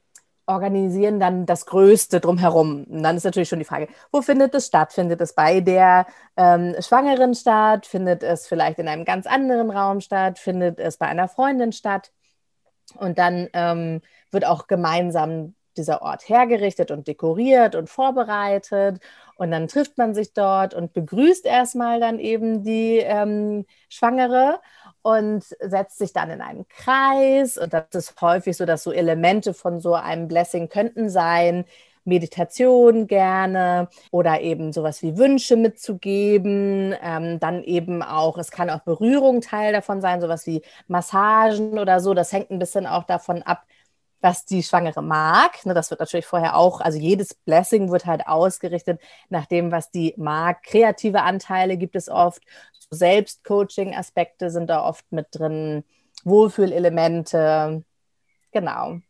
organisieren 0.46 1.20
dann 1.20 1.46
das 1.46 1.66
Größte 1.66 2.20
drumherum. 2.20 2.84
Und 2.84 3.02
dann 3.02 3.16
ist 3.16 3.24
natürlich 3.24 3.48
schon 3.48 3.60
die 3.60 3.64
Frage, 3.64 3.88
wo 4.12 4.22
findet 4.22 4.54
es 4.54 4.66
statt? 4.66 4.92
Findet 4.92 5.20
es 5.20 5.34
bei 5.34 5.60
der 5.60 6.06
ähm, 6.36 6.74
Schwangeren 6.80 7.34
statt? 7.34 7.86
Findet 7.86 8.22
es 8.22 8.46
vielleicht 8.46 8.78
in 8.78 8.88
einem 8.88 9.04
ganz 9.04 9.26
anderen 9.26 9.70
Raum 9.70 10.00
statt? 10.00 10.38
Findet 10.38 10.78
es 10.78 10.96
bei 10.96 11.06
einer 11.06 11.28
Freundin 11.28 11.72
statt? 11.72 12.12
Und 12.96 13.18
dann 13.18 13.48
ähm, 13.52 14.00
wird 14.30 14.44
auch 14.44 14.66
gemeinsam 14.66 15.54
dieser 15.76 16.02
Ort 16.02 16.28
hergerichtet 16.28 16.90
und 16.90 17.08
dekoriert 17.08 17.74
und 17.74 17.88
vorbereitet. 17.88 19.00
Und 19.36 19.50
dann 19.50 19.68
trifft 19.68 19.98
man 19.98 20.14
sich 20.14 20.32
dort 20.32 20.74
und 20.74 20.92
begrüßt 20.92 21.46
erstmal 21.46 22.00
dann 22.00 22.18
eben 22.18 22.62
die 22.62 22.98
ähm, 22.98 23.66
Schwangere 23.88 24.60
und 25.02 25.44
setzt 25.60 25.98
sich 25.98 26.12
dann 26.12 26.30
in 26.30 26.40
einen 26.40 26.66
Kreis. 26.68 27.58
Und 27.58 27.72
das 27.72 27.86
ist 27.92 28.20
häufig 28.20 28.56
so, 28.56 28.66
dass 28.66 28.82
so 28.84 28.92
Elemente 28.92 29.54
von 29.54 29.80
so 29.80 29.94
einem 29.94 30.28
Blessing 30.28 30.68
könnten 30.68 31.08
sein. 31.08 31.64
Meditation 32.04 33.06
gerne 33.06 33.88
oder 34.10 34.40
eben 34.40 34.72
sowas 34.72 35.02
wie 35.02 35.16
Wünsche 35.16 35.56
mitzugeben. 35.56 36.94
Ähm, 37.02 37.38
dann 37.40 37.62
eben 37.62 38.02
auch, 38.02 38.38
es 38.38 38.50
kann 38.50 38.70
auch 38.70 38.80
Berührung 38.80 39.40
Teil 39.40 39.72
davon 39.72 40.00
sein, 40.00 40.20
sowas 40.20 40.46
wie 40.46 40.62
Massagen 40.88 41.78
oder 41.78 42.00
so. 42.00 42.14
Das 42.14 42.32
hängt 42.32 42.50
ein 42.50 42.58
bisschen 42.58 42.86
auch 42.86 43.04
davon 43.04 43.42
ab, 43.42 43.64
was 44.22 44.44
die 44.44 44.62
Schwangere 44.62 45.02
mag. 45.02 45.66
Ne, 45.66 45.74
das 45.74 45.90
wird 45.90 46.00
natürlich 46.00 46.26
vorher 46.26 46.56
auch, 46.56 46.80
also 46.80 46.98
jedes 46.98 47.34
Blessing 47.34 47.90
wird 47.90 48.06
halt 48.06 48.26
ausgerichtet 48.26 49.00
nach 49.28 49.46
dem, 49.46 49.72
was 49.72 49.90
die 49.90 50.14
mag. 50.16 50.62
Kreative 50.62 51.22
Anteile 51.22 51.76
gibt 51.76 51.96
es 51.96 52.08
oft, 52.08 52.42
Selbstcoaching-Aspekte 52.90 54.50
sind 54.50 54.68
da 54.68 54.84
oft 54.84 55.10
mit 55.10 55.26
drin, 55.32 55.84
Wohlfühlelemente. 56.24 57.84
Genau. 58.52 59.00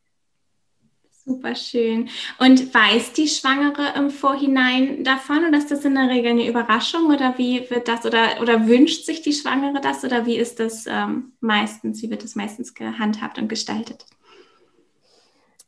Super 1.25 1.55
schön. 1.55 2.09
Und 2.39 2.75
weiß 2.75 3.13
die 3.13 3.29
Schwangere 3.29 3.93
im 3.97 4.11
Vorhinein 4.11 5.05
davon 5.05 5.45
oder 5.47 5.59
ist 5.59 5.71
das 5.71 5.85
in 5.85 5.95
der 5.95 6.09
Regel 6.09 6.33
eine 6.33 6.49
Überraschung 6.49 7.07
oder 7.07 7.39
wie 7.39 7.71
wird 7.71 7.87
das 7.87 8.05
oder, 8.05 8.41
oder 8.41 8.67
wünscht 8.67 9.05
sich 9.05 9.23
die 9.23 9.33
Schwangere 9.33 9.81
das 9.81 10.05
oder 10.05 10.27
wie 10.27 10.37
ist 10.37 10.59
das 10.59 10.87
ähm, 10.89 11.33
meistens, 11.41 12.03
wie 12.03 12.11
wird 12.11 12.25
das 12.25 12.35
meistens 12.35 12.75
gehandhabt 12.75 13.39
und 13.39 13.49
gestaltet? 13.49 14.05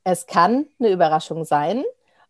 Es 0.04 0.26
kann 0.26 0.66
eine 0.78 0.90
Überraschung 0.90 1.44
sein. 1.44 1.84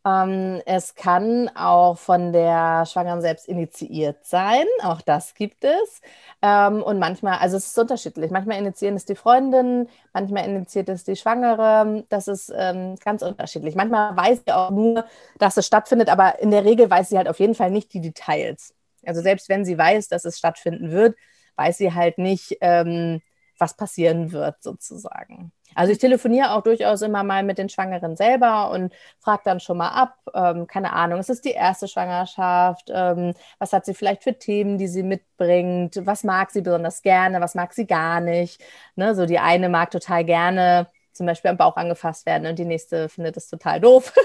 Ähm, 0.06 0.60
es 0.66 0.94
kann 0.94 1.48
auch 1.56 1.96
von 1.96 2.32
der 2.32 2.84
Schwangeren 2.86 3.22
selbst 3.22 3.48
initiiert 3.48 4.24
sein. 4.26 4.66
Auch 4.82 5.00
das 5.00 5.34
gibt 5.34 5.64
es. 5.64 6.02
Ähm, 6.42 6.82
und 6.82 6.98
manchmal, 6.98 7.38
also 7.38 7.56
es 7.56 7.66
ist 7.68 7.78
unterschiedlich. 7.78 8.30
Manchmal 8.30 8.58
initiieren 8.58 8.96
es 8.96 9.06
die 9.06 9.16
Freundinnen, 9.16 9.88
manchmal 10.12 10.44
initiiert 10.44 10.88
es 10.90 11.04
die 11.04 11.16
Schwangere. 11.16 12.04
Das 12.10 12.28
ist 12.28 12.52
ähm, 12.54 12.96
ganz 13.02 13.22
unterschiedlich. 13.22 13.74
Manchmal 13.76 14.14
weiß 14.16 14.42
sie 14.46 14.52
auch 14.52 14.70
nur, 14.70 15.06
dass 15.38 15.56
es 15.56 15.66
stattfindet, 15.66 16.10
aber 16.10 16.38
in 16.40 16.50
der 16.50 16.64
Regel 16.64 16.90
weiß 16.90 17.08
sie 17.08 17.16
halt 17.16 17.28
auf 17.28 17.40
jeden 17.40 17.54
Fall 17.54 17.70
nicht 17.70 17.92
die 17.94 18.00
Details. 18.00 18.74
Also 19.06 19.22
selbst 19.22 19.48
wenn 19.48 19.64
sie 19.64 19.78
weiß, 19.78 20.08
dass 20.08 20.24
es 20.26 20.38
stattfinden 20.38 20.90
wird, 20.90 21.16
weiß 21.56 21.78
sie 21.78 21.94
halt 21.94 22.18
nicht, 22.18 22.58
ähm, 22.60 23.22
was 23.58 23.74
passieren 23.76 24.32
wird 24.32 24.62
sozusagen. 24.62 25.52
Also 25.74 25.92
ich 25.92 25.98
telefoniere 25.98 26.52
auch 26.52 26.62
durchaus 26.62 27.02
immer 27.02 27.22
mal 27.22 27.42
mit 27.42 27.58
den 27.58 27.68
Schwangeren 27.68 28.16
selber 28.16 28.70
und 28.70 28.92
frage 29.20 29.42
dann 29.44 29.60
schon 29.60 29.78
mal 29.78 29.88
ab, 29.90 30.16
ähm, 30.34 30.66
keine 30.66 30.92
Ahnung, 30.92 31.18
es 31.20 31.28
ist 31.28 31.44
die 31.44 31.50
erste 31.52 31.88
Schwangerschaft, 31.88 32.90
ähm, 32.92 33.34
was 33.58 33.72
hat 33.72 33.84
sie 33.84 33.94
vielleicht 33.94 34.22
für 34.22 34.38
Themen, 34.38 34.78
die 34.78 34.88
sie 34.88 35.02
mitbringt, 35.02 36.00
was 36.06 36.24
mag 36.24 36.50
sie 36.50 36.62
besonders 36.62 37.02
gerne, 37.02 37.40
was 37.40 37.54
mag 37.54 37.72
sie 37.72 37.86
gar 37.86 38.20
nicht. 38.20 38.60
Ne? 38.96 39.14
So 39.14 39.26
die 39.26 39.38
eine 39.38 39.68
mag 39.68 39.90
total 39.90 40.24
gerne 40.24 40.88
zum 41.12 41.26
Beispiel 41.26 41.50
am 41.50 41.56
Bauch 41.56 41.76
angefasst 41.76 42.26
werden 42.26 42.46
und 42.46 42.58
die 42.58 42.64
nächste 42.64 43.08
findet 43.08 43.36
es 43.36 43.48
total 43.48 43.80
doof. 43.80 44.12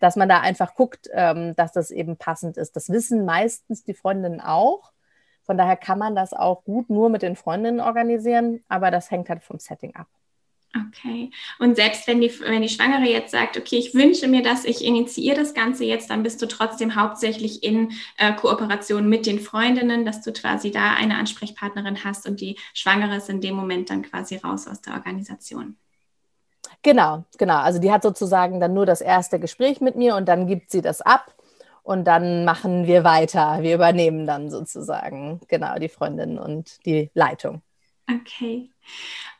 dass 0.00 0.16
man 0.16 0.28
da 0.28 0.40
einfach 0.40 0.74
guckt, 0.74 1.08
ähm, 1.12 1.54
dass 1.56 1.72
das 1.72 1.90
eben 1.90 2.16
passend 2.16 2.56
ist. 2.56 2.76
Das 2.76 2.88
wissen 2.90 3.24
meistens 3.24 3.84
die 3.84 3.94
Freundinnen 3.94 4.40
auch. 4.40 4.92
Von 5.44 5.58
daher 5.58 5.76
kann 5.76 5.98
man 5.98 6.14
das 6.14 6.32
auch 6.32 6.64
gut 6.64 6.88
nur 6.88 7.08
mit 7.10 7.22
den 7.22 7.36
Freundinnen 7.36 7.80
organisieren, 7.80 8.64
aber 8.68 8.90
das 8.90 9.10
hängt 9.10 9.28
halt 9.28 9.42
vom 9.42 9.58
Setting 9.58 9.94
ab. 9.96 10.06
Okay. 10.74 11.30
Und 11.58 11.76
selbst 11.76 12.06
wenn 12.06 12.22
die, 12.22 12.32
wenn 12.40 12.62
die 12.62 12.68
Schwangere 12.70 13.02
jetzt 13.02 13.30
sagt, 13.30 13.58
okay, 13.58 13.76
ich 13.76 13.94
wünsche 13.94 14.26
mir 14.26 14.42
das, 14.42 14.64
ich 14.64 14.82
initiiere 14.82 15.36
das 15.36 15.52
Ganze 15.52 15.84
jetzt, 15.84 16.08
dann 16.08 16.22
bist 16.22 16.40
du 16.40 16.48
trotzdem 16.48 16.96
hauptsächlich 16.96 17.62
in 17.62 17.92
äh, 18.16 18.32
Kooperation 18.32 19.06
mit 19.06 19.26
den 19.26 19.38
Freundinnen, 19.38 20.06
dass 20.06 20.22
du 20.22 20.32
quasi 20.32 20.70
da 20.70 20.94
eine 20.94 21.16
Ansprechpartnerin 21.16 22.04
hast 22.04 22.26
und 22.26 22.40
die 22.40 22.58
Schwangere 22.72 23.16
ist 23.16 23.28
in 23.28 23.42
dem 23.42 23.54
Moment 23.54 23.90
dann 23.90 24.00
quasi 24.02 24.36
raus 24.36 24.66
aus 24.66 24.80
der 24.80 24.94
Organisation. 24.94 25.76
Genau, 26.82 27.24
genau. 27.36 27.58
Also 27.58 27.78
die 27.78 27.92
hat 27.92 28.02
sozusagen 28.02 28.58
dann 28.58 28.72
nur 28.72 28.86
das 28.86 29.02
erste 29.02 29.38
Gespräch 29.38 29.82
mit 29.82 29.96
mir 29.96 30.16
und 30.16 30.26
dann 30.26 30.46
gibt 30.46 30.70
sie 30.70 30.80
das 30.80 31.02
ab 31.02 31.34
und 31.82 32.04
dann 32.04 32.46
machen 32.46 32.86
wir 32.86 33.04
weiter. 33.04 33.58
Wir 33.60 33.74
übernehmen 33.74 34.26
dann 34.26 34.50
sozusagen, 34.50 35.40
genau, 35.48 35.78
die 35.78 35.90
Freundin 35.90 36.38
und 36.38 36.84
die 36.86 37.10
Leitung. 37.12 37.60
Okay. 38.10 38.70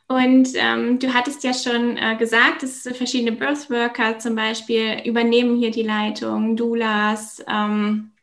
Und 0.07 0.49
ähm, 0.55 0.99
du 0.99 1.13
hattest 1.13 1.43
ja 1.43 1.53
schon 1.53 1.97
äh, 1.97 2.15
gesagt, 2.17 2.61
dass 2.61 2.81
verschiedene 2.81 3.31
Birthworker 3.31 4.19
zum 4.19 4.35
Beispiel 4.35 5.01
übernehmen 5.05 5.57
hier 5.57 5.71
die 5.71 5.83
Leitung, 5.83 6.55
Doulas. 6.55 7.43
Ähm, 7.47 8.13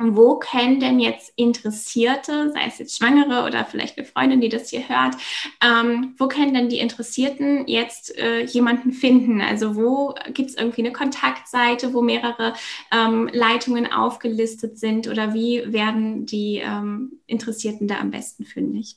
wo 0.00 0.38
können 0.38 0.78
denn 0.78 1.00
jetzt 1.00 1.32
Interessierte, 1.34 2.52
sei 2.52 2.66
es 2.68 2.78
jetzt 2.78 2.96
Schwangere 2.96 3.44
oder 3.44 3.64
vielleicht 3.64 3.98
eine 3.98 4.06
Freundin, 4.06 4.40
die 4.40 4.48
das 4.48 4.70
hier 4.70 4.88
hört, 4.88 5.16
ähm, 5.60 6.14
wo 6.18 6.28
können 6.28 6.54
denn 6.54 6.68
die 6.68 6.78
Interessierten 6.78 7.66
jetzt 7.66 8.16
äh, 8.16 8.44
jemanden 8.44 8.92
finden? 8.92 9.40
Also 9.40 9.74
wo 9.74 10.14
gibt 10.32 10.50
es 10.50 10.56
irgendwie 10.56 10.82
eine 10.82 10.92
Kontaktseite, 10.92 11.94
wo 11.94 12.00
mehrere 12.00 12.54
ähm, 12.92 13.28
Leitungen 13.32 13.92
aufgelistet 13.92 14.78
sind 14.78 15.08
oder 15.08 15.34
wie 15.34 15.64
werden 15.72 16.26
die 16.26 16.58
ähm, 16.64 17.20
Interessierten 17.26 17.88
da 17.88 17.98
am 17.98 18.12
besten 18.12 18.44
fündig? 18.44 18.96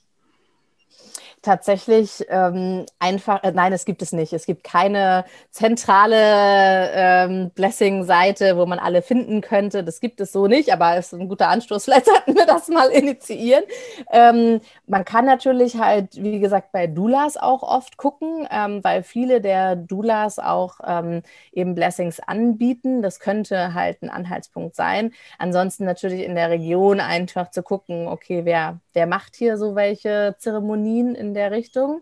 Tatsächlich 1.42 2.26
ähm, 2.30 2.86
einfach, 3.00 3.44
äh, 3.44 3.52
nein, 3.52 3.74
es 3.74 3.86
gibt 3.86 4.02
es 4.02 4.12
nicht. 4.12 4.34
Es 4.34 4.46
gibt 4.46 4.64
keine 4.64 5.26
zentrale 5.50 6.92
ähm, 6.94 7.50
Blessing-Seite, 7.52 8.58
wo 8.58 8.66
man 8.66 8.80
alle 8.80 9.02
finden 9.02 9.42
könnte. 9.42 9.84
Das 9.84 10.00
gibt 10.00 10.22
es 10.22 10.32
so 10.32 10.48
nicht, 10.48 10.72
aber 10.72 10.98
es 10.98 11.12
ist 11.12 11.20
ein 11.20 11.30
guter 11.30 11.50
Anstoß. 11.50 11.84
Vielleicht 11.86 12.06
sollten 12.06 12.36
wir 12.36 12.46
das 12.46 12.68
mal 12.68 12.90
initiieren. 12.90 13.64
Ähm, 14.12 14.62
man 14.86 15.04
kann 15.04 15.26
natürlich 15.26 15.78
halt, 15.78 16.22
wie 16.22 16.40
gesagt, 16.40 16.72
bei 16.72 16.88
Doulas 16.88 17.38
auch 17.38 17.64
oft 17.64 17.98
gucken, 17.98 18.48
ähm, 18.52 18.84
weil 18.84 19.02
viele 19.02 19.42
der 19.42 19.76
Doulas 19.76 20.38
auch 20.38 20.80
ähm, 20.86 21.24
eben 21.52 21.74
Blessings 21.74 22.20
anbieten. 22.20 23.02
Das 23.02 23.20
könnte 23.20 23.74
halt 23.74 24.04
ein 24.04 24.10
Anhaltspunkt 24.10 24.76
sein. 24.76 25.12
Ansonsten 25.40 25.86
natürlich 25.86 26.24
in 26.24 26.36
der 26.36 26.52
Region 26.52 27.00
einfach 27.00 27.50
zu 27.50 27.64
gucken, 27.64 28.08
okay, 28.08 28.42
wer, 28.46 28.80
wer 28.94 29.08
macht 29.08 29.36
hier 29.36 29.58
so 29.58 29.76
welche 29.76 30.36
Zeremonien 30.38 31.16
der 31.34 31.52
Richtung. 31.52 32.02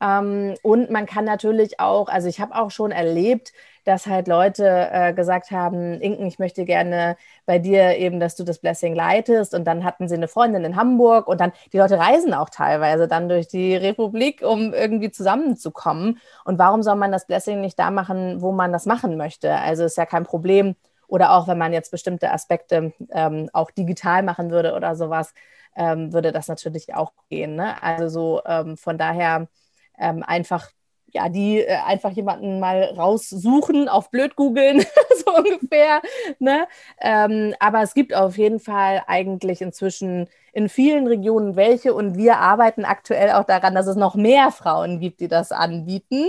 Ähm, 0.00 0.54
und 0.62 0.90
man 0.90 1.06
kann 1.06 1.24
natürlich 1.24 1.78
auch, 1.78 2.08
also 2.08 2.28
ich 2.28 2.40
habe 2.40 2.54
auch 2.54 2.70
schon 2.70 2.90
erlebt, 2.90 3.52
dass 3.84 4.06
halt 4.06 4.28
Leute 4.28 4.88
äh, 4.92 5.12
gesagt 5.12 5.50
haben, 5.50 6.00
Inken, 6.00 6.26
ich 6.26 6.38
möchte 6.38 6.64
gerne 6.64 7.16
bei 7.46 7.58
dir 7.58 7.96
eben, 7.96 8.20
dass 8.20 8.36
du 8.36 8.44
das 8.44 8.58
Blessing 8.58 8.94
leitest. 8.94 9.54
Und 9.54 9.64
dann 9.64 9.84
hatten 9.84 10.08
sie 10.08 10.14
eine 10.14 10.28
Freundin 10.28 10.64
in 10.64 10.76
Hamburg 10.76 11.28
und 11.28 11.40
dann, 11.40 11.52
die 11.72 11.78
Leute 11.78 11.98
reisen 11.98 12.34
auch 12.34 12.50
teilweise 12.50 13.08
dann 13.08 13.28
durch 13.28 13.48
die 13.48 13.76
Republik, 13.76 14.42
um 14.42 14.72
irgendwie 14.74 15.10
zusammenzukommen. 15.10 16.18
Und 16.44 16.58
warum 16.58 16.82
soll 16.82 16.96
man 16.96 17.12
das 17.12 17.26
Blessing 17.26 17.60
nicht 17.60 17.78
da 17.78 17.90
machen, 17.90 18.40
wo 18.40 18.52
man 18.52 18.72
das 18.72 18.86
machen 18.86 19.16
möchte? 19.16 19.54
Also 19.54 19.84
ist 19.84 19.96
ja 19.96 20.06
kein 20.06 20.24
Problem. 20.24 20.76
Oder 21.06 21.32
auch 21.32 21.48
wenn 21.48 21.58
man 21.58 21.72
jetzt 21.72 21.90
bestimmte 21.90 22.30
Aspekte 22.30 22.92
ähm, 23.10 23.50
auch 23.52 23.70
digital 23.72 24.22
machen 24.22 24.50
würde 24.50 24.74
oder 24.74 24.94
sowas, 24.94 25.34
ähm, 25.76 26.12
würde 26.12 26.32
das 26.32 26.48
natürlich 26.48 26.94
auch 26.94 27.12
gehen. 27.28 27.56
Ne? 27.56 27.82
Also 27.82 28.08
so 28.08 28.42
ähm, 28.46 28.76
von 28.76 28.98
daher 28.98 29.48
ähm, 29.98 30.22
einfach 30.22 30.70
ja, 31.12 31.28
die 31.28 31.60
äh, 31.60 31.76
einfach 31.86 32.10
jemanden 32.10 32.60
mal 32.60 32.84
raussuchen, 32.84 33.88
auf 33.88 34.10
blöd 34.10 34.36
googeln, 34.36 34.80
so 35.24 35.34
ungefähr. 35.34 36.02
Ne? 36.38 36.66
Ähm, 37.00 37.54
aber 37.58 37.82
es 37.82 37.94
gibt 37.94 38.14
auf 38.14 38.38
jeden 38.38 38.60
Fall 38.60 39.02
eigentlich 39.06 39.60
inzwischen 39.60 40.28
in 40.52 40.68
vielen 40.68 41.06
Regionen 41.06 41.56
welche 41.56 41.94
und 41.94 42.16
wir 42.16 42.38
arbeiten 42.38 42.84
aktuell 42.84 43.32
auch 43.32 43.44
daran, 43.44 43.74
dass 43.74 43.86
es 43.86 43.96
noch 43.96 44.14
mehr 44.14 44.50
Frauen 44.50 45.00
gibt, 45.00 45.20
die 45.20 45.28
das 45.28 45.52
anbieten. 45.52 46.26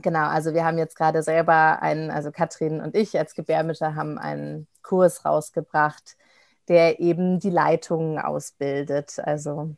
Genau, 0.00 0.28
also 0.28 0.54
wir 0.54 0.64
haben 0.64 0.78
jetzt 0.78 0.96
gerade 0.96 1.22
selber 1.22 1.82
einen, 1.82 2.10
also 2.10 2.30
Katrin 2.30 2.80
und 2.80 2.94
ich 2.94 3.18
als 3.18 3.34
Gebärmütter 3.34 3.96
haben 3.96 4.16
einen 4.16 4.68
Kurs 4.82 5.24
rausgebracht, 5.24 6.16
der 6.68 7.00
eben 7.00 7.38
die 7.40 7.50
Leitungen 7.50 8.18
ausbildet. 8.18 9.18
Also 9.18 9.74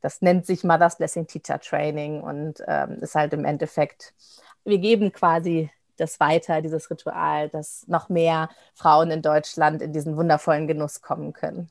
das 0.00 0.22
nennt 0.22 0.46
sich 0.46 0.64
Mother's 0.64 0.98
Blessing 0.98 1.26
Teacher 1.26 1.58
Training 1.60 2.22
und 2.22 2.62
ähm, 2.66 2.98
ist 3.00 3.14
halt 3.14 3.32
im 3.32 3.44
Endeffekt, 3.44 4.14
wir 4.64 4.78
geben 4.78 5.12
quasi 5.12 5.70
das 5.96 6.20
weiter, 6.20 6.62
dieses 6.62 6.90
Ritual, 6.90 7.48
dass 7.48 7.84
noch 7.88 8.08
mehr 8.08 8.48
Frauen 8.74 9.10
in 9.10 9.22
Deutschland 9.22 9.82
in 9.82 9.92
diesen 9.92 10.16
wundervollen 10.16 10.68
Genuss 10.68 11.02
kommen 11.02 11.32
können. 11.32 11.70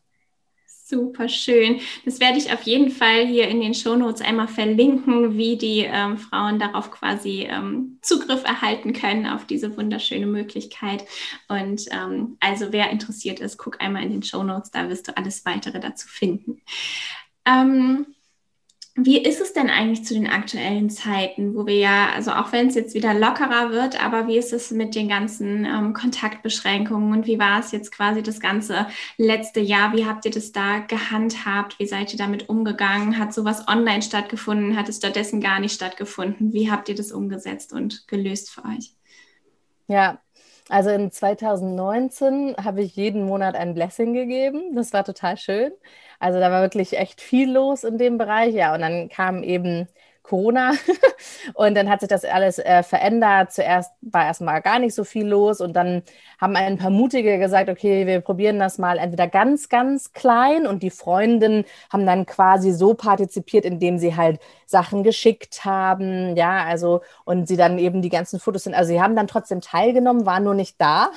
Super 0.90 1.28
schön. 1.28 1.82
Das 2.06 2.22
werde 2.22 2.38
ich 2.38 2.54
auf 2.54 2.62
jeden 2.62 2.92
Fall 2.92 3.28
hier 3.28 3.50
in 3.50 3.60
den 3.60 3.74
Shownotes 3.74 4.22
einmal 4.22 4.48
verlinken, 4.48 5.38
wie 5.38 5.58
die 5.58 5.82
ähm, 5.82 6.18
Frauen 6.18 6.60
darauf 6.60 6.92
quasi 6.92 7.46
ähm, 7.50 8.00
Zugriff 8.02 8.46
erhalten 8.46 8.94
können 8.94 9.26
auf 9.26 9.46
diese 9.46 9.76
wunderschöne 9.76 10.28
Möglichkeit. 10.28 11.04
Und 11.50 11.88
ähm, 11.92 12.38
also 12.40 12.72
wer 12.72 12.90
interessiert 12.90 13.42
ist, 13.42 13.58
guck 13.58 13.82
einmal 13.82 14.04
in 14.04 14.12
den 14.12 14.24
Shownotes, 14.24 14.72
da 14.72 14.88
wirst 14.88 15.10
du 15.10 15.18
alles 15.18 15.46
weitere 15.46 15.82
dazu 15.82 16.08
finden. 16.08 16.62
Ähm, 17.46 18.06
wie 19.00 19.20
ist 19.24 19.40
es 19.42 19.54
denn 19.54 19.70
eigentlich 19.70 20.06
zu 20.06 20.16
den 20.16 20.26
aktuellen 20.26 20.90
Zeiten, 20.90 21.54
wo 21.54 21.68
wir 21.68 21.76
ja, 21.76 22.10
also 22.16 22.32
auch 22.32 22.52
wenn 22.52 22.68
es 22.68 22.74
jetzt 22.74 22.96
wieder 22.96 23.14
lockerer 23.14 23.72
wird, 23.72 24.04
aber 24.04 24.28
wie 24.28 24.38
ist 24.38 24.52
es 24.54 24.72
mit 24.72 24.96
den 24.96 25.08
ganzen 25.08 25.66
ähm, 25.66 25.94
Kontaktbeschränkungen 25.94 27.14
und 27.14 27.28
wie 27.28 27.38
war 27.38 27.60
es 27.60 27.72
jetzt 27.72 27.92
quasi 27.92 28.24
das 28.24 28.40
ganze 28.40 28.88
letzte 29.18 29.60
Jahr? 29.60 29.94
Wie 29.94 30.08
habt 30.08 30.26
ihr 30.26 30.32
das 30.32 30.52
da 30.52 30.80
gehandhabt? 30.80 31.78
Wie 31.78 31.86
seid 31.86 32.12
ihr 32.12 32.18
damit 32.18 32.50
umgegangen? 32.50 33.20
Hat 33.20 33.36
sowas 33.36 33.68
online 33.68 34.02
stattgefunden? 34.02 34.76
Hat 34.76 34.90
es 34.90 34.98
stattdessen 34.98 35.42
gar 35.42 35.60
nicht 35.60 35.76
stattgefunden? 35.76 36.52
Wie 36.52 36.72
habt 36.72 36.90
ihr 36.90 36.96
das 36.96 37.12
umgesetzt 37.12 37.74
und 37.74 38.08
gelöst 38.08 38.50
für 38.50 38.66
euch? 38.66 38.96
Ja, 39.88 40.20
also 40.70 40.90
in 40.90 41.12
2019 41.12 42.56
habe 42.58 42.82
ich 42.82 42.96
jeden 42.96 43.26
Monat 43.26 43.56
ein 43.56 43.74
Blessing 43.74 44.14
gegeben. 44.14 44.76
Das 44.76 44.94
war 44.94 45.04
total 45.04 45.38
schön. 45.38 45.72
Also 46.20 46.40
da 46.40 46.52
war 46.52 46.62
wirklich 46.62 46.98
echt 46.98 47.22
viel 47.22 47.52
los 47.52 47.84
in 47.84 47.98
dem 47.98 48.18
Bereich. 48.18 48.54
Ja, 48.54 48.74
und 48.76 48.82
dann 48.82 49.10
kam 49.10 49.44
eben 49.44 49.88
Corona 50.28 50.74
und 51.54 51.76
dann 51.76 51.90
hat 51.90 52.02
sich 52.02 52.10
das 52.10 52.26
alles 52.26 52.60
äh, 52.60 52.84
verändert. 52.84 53.52
Zuerst 53.52 53.92
war 54.02 54.26
erstmal 54.26 54.62
gar 54.62 54.80
nicht 54.80 54.94
so 54.94 55.04
viel 55.04 55.28
los 55.28 55.62
und 55.62 55.74
dann 55.74 56.04
haben 56.40 56.56
ein 56.56 56.78
paar 56.78 56.90
Mutige 56.90 57.40
gesagt, 57.40 57.70
okay, 57.70 58.06
wir 58.06 58.22
probieren 58.22 58.60
das 58.60 58.78
mal 58.78 58.98
entweder 58.98 59.28
ganz, 59.28 59.70
ganz 59.70 60.14
klein 60.14 60.68
und 60.68 60.84
die 60.84 60.90
Freundinnen 60.90 61.66
haben 61.92 62.06
dann 62.06 62.26
quasi 62.26 62.72
so 62.72 62.94
partizipiert, 62.94 63.66
indem 63.66 63.98
sie 63.98 64.16
halt 64.16 64.40
Sachen 64.66 65.04
geschickt 65.04 65.66
haben, 65.66 66.36
ja, 66.36 66.64
also 66.66 67.02
und 67.26 67.48
sie 67.48 67.58
dann 67.58 67.80
eben 67.80 68.02
die 68.02 68.10
ganzen 68.10 68.40
Fotos 68.40 68.66
sind, 68.66 68.76
also 68.76 68.90
sie 68.90 69.02
haben 69.02 69.16
dann 69.16 69.28
trotzdem 69.28 69.62
teilgenommen, 69.62 70.26
waren 70.26 70.44
nur 70.44 70.56
nicht 70.56 70.80
da. 70.80 71.12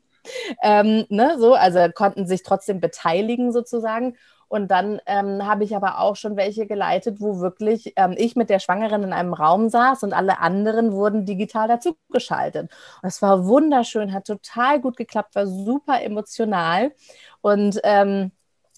ähm, 0.62 1.04
ne, 1.08 1.36
so, 1.38 1.54
also 1.54 1.80
konnten 1.92 2.26
sich 2.26 2.42
trotzdem 2.42 2.80
beteiligen 2.80 3.52
sozusagen. 3.52 4.16
Und 4.52 4.70
dann 4.70 5.00
ähm, 5.06 5.46
habe 5.46 5.64
ich 5.64 5.74
aber 5.74 5.98
auch 5.98 6.14
schon 6.14 6.36
welche 6.36 6.66
geleitet, 6.66 7.22
wo 7.22 7.40
wirklich 7.40 7.94
ähm, 7.96 8.14
ich 8.18 8.36
mit 8.36 8.50
der 8.50 8.58
Schwangeren 8.58 9.02
in 9.02 9.14
einem 9.14 9.32
Raum 9.32 9.70
saß 9.70 10.02
und 10.02 10.12
alle 10.12 10.40
anderen 10.40 10.92
wurden 10.92 11.24
digital 11.24 11.68
dazugeschaltet. 11.68 12.70
Und 13.00 13.08
es 13.08 13.22
war 13.22 13.46
wunderschön, 13.46 14.12
hat 14.12 14.26
total 14.26 14.78
gut 14.78 14.98
geklappt, 14.98 15.36
war 15.36 15.46
super 15.46 16.02
emotional. 16.02 16.92
Und 17.40 17.80
ähm, 17.82 18.30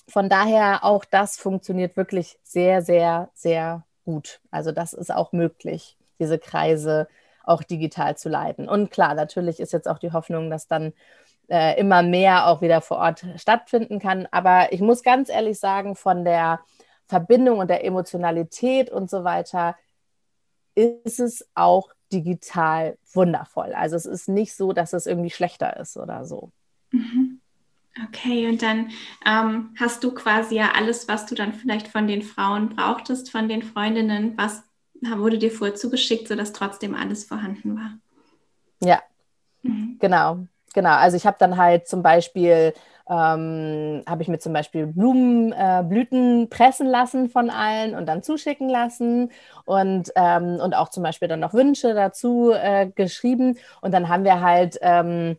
von 0.06 0.28
daher 0.28 0.84
auch 0.84 1.04
das 1.04 1.38
funktioniert 1.38 1.96
wirklich 1.96 2.38
sehr, 2.44 2.80
sehr, 2.82 3.30
sehr 3.34 3.84
gut. 4.04 4.38
Also 4.52 4.70
das 4.70 4.92
ist 4.92 5.12
auch 5.12 5.32
möglich, 5.32 5.96
diese 6.20 6.38
Kreise 6.38 7.08
auch 7.42 7.64
digital 7.64 8.16
zu 8.16 8.28
leiten. 8.28 8.68
Und 8.68 8.92
klar, 8.92 9.14
natürlich 9.14 9.58
ist 9.58 9.72
jetzt 9.72 9.88
auch 9.88 9.98
die 9.98 10.12
Hoffnung, 10.12 10.50
dass 10.50 10.68
dann 10.68 10.92
äh, 11.48 11.78
immer 11.78 12.02
mehr 12.02 12.46
auch 12.46 12.60
wieder 12.62 12.80
vor 12.80 12.98
Ort 12.98 13.24
stattfinden 13.36 13.98
kann. 13.98 14.26
Aber 14.30 14.72
ich 14.72 14.80
muss 14.80 15.02
ganz 15.02 15.28
ehrlich 15.28 15.58
sagen, 15.58 15.96
von 15.96 16.24
der 16.24 16.60
Verbindung 17.06 17.58
und 17.58 17.68
der 17.68 17.84
Emotionalität 17.84 18.90
und 18.90 19.10
so 19.10 19.24
weiter 19.24 19.76
ist 20.74 21.20
es 21.20 21.48
auch 21.54 21.90
digital 22.12 22.98
wundervoll. 23.12 23.72
Also 23.74 23.96
es 23.96 24.06
ist 24.06 24.28
nicht 24.28 24.54
so, 24.54 24.72
dass 24.72 24.92
es 24.92 25.06
irgendwie 25.06 25.30
schlechter 25.30 25.76
ist 25.76 25.96
oder 25.96 26.24
so. 26.24 26.50
Mhm. 26.90 27.40
Okay, 28.08 28.48
und 28.48 28.60
dann 28.60 28.90
ähm, 29.24 29.74
hast 29.78 30.02
du 30.02 30.12
quasi 30.12 30.56
ja 30.56 30.72
alles, 30.72 31.06
was 31.06 31.26
du 31.26 31.36
dann 31.36 31.52
vielleicht 31.52 31.86
von 31.88 32.08
den 32.08 32.22
Frauen 32.22 32.70
brauchtest, 32.70 33.30
von 33.30 33.48
den 33.48 33.62
Freundinnen, 33.62 34.36
was 34.36 34.64
wurde 35.00 35.38
dir 35.38 35.50
vorher 35.50 35.76
zugeschickt, 35.76 36.26
sodass 36.26 36.52
trotzdem 36.52 36.94
alles 36.94 37.24
vorhanden 37.24 37.76
war. 37.76 37.98
Ja, 38.82 39.00
mhm. 39.62 39.96
genau. 40.00 40.46
Genau, 40.74 40.90
also 40.90 41.16
ich 41.16 41.26
habe 41.26 41.36
dann 41.38 41.56
halt 41.56 41.86
zum 41.88 42.02
Beispiel, 42.02 42.74
ähm, 43.08 44.02
habe 44.08 44.22
ich 44.22 44.28
mir 44.28 44.38
zum 44.40 44.52
Beispiel 44.52 44.86
Blumen, 44.88 45.52
äh, 45.52 45.84
Blüten 45.88 46.48
pressen 46.50 46.88
lassen 46.88 47.30
von 47.30 47.48
allen 47.50 47.94
und 47.94 48.06
dann 48.06 48.22
zuschicken 48.24 48.68
lassen 48.68 49.30
und, 49.66 50.12
ähm, 50.16 50.58
und 50.60 50.74
auch 50.74 50.88
zum 50.90 51.04
Beispiel 51.04 51.28
dann 51.28 51.40
noch 51.40 51.54
Wünsche 51.54 51.94
dazu 51.94 52.50
äh, 52.52 52.88
geschrieben. 52.94 53.56
Und 53.82 53.92
dann 53.94 54.08
haben 54.08 54.24
wir 54.24 54.40
halt 54.40 54.78
ähm, 54.82 55.36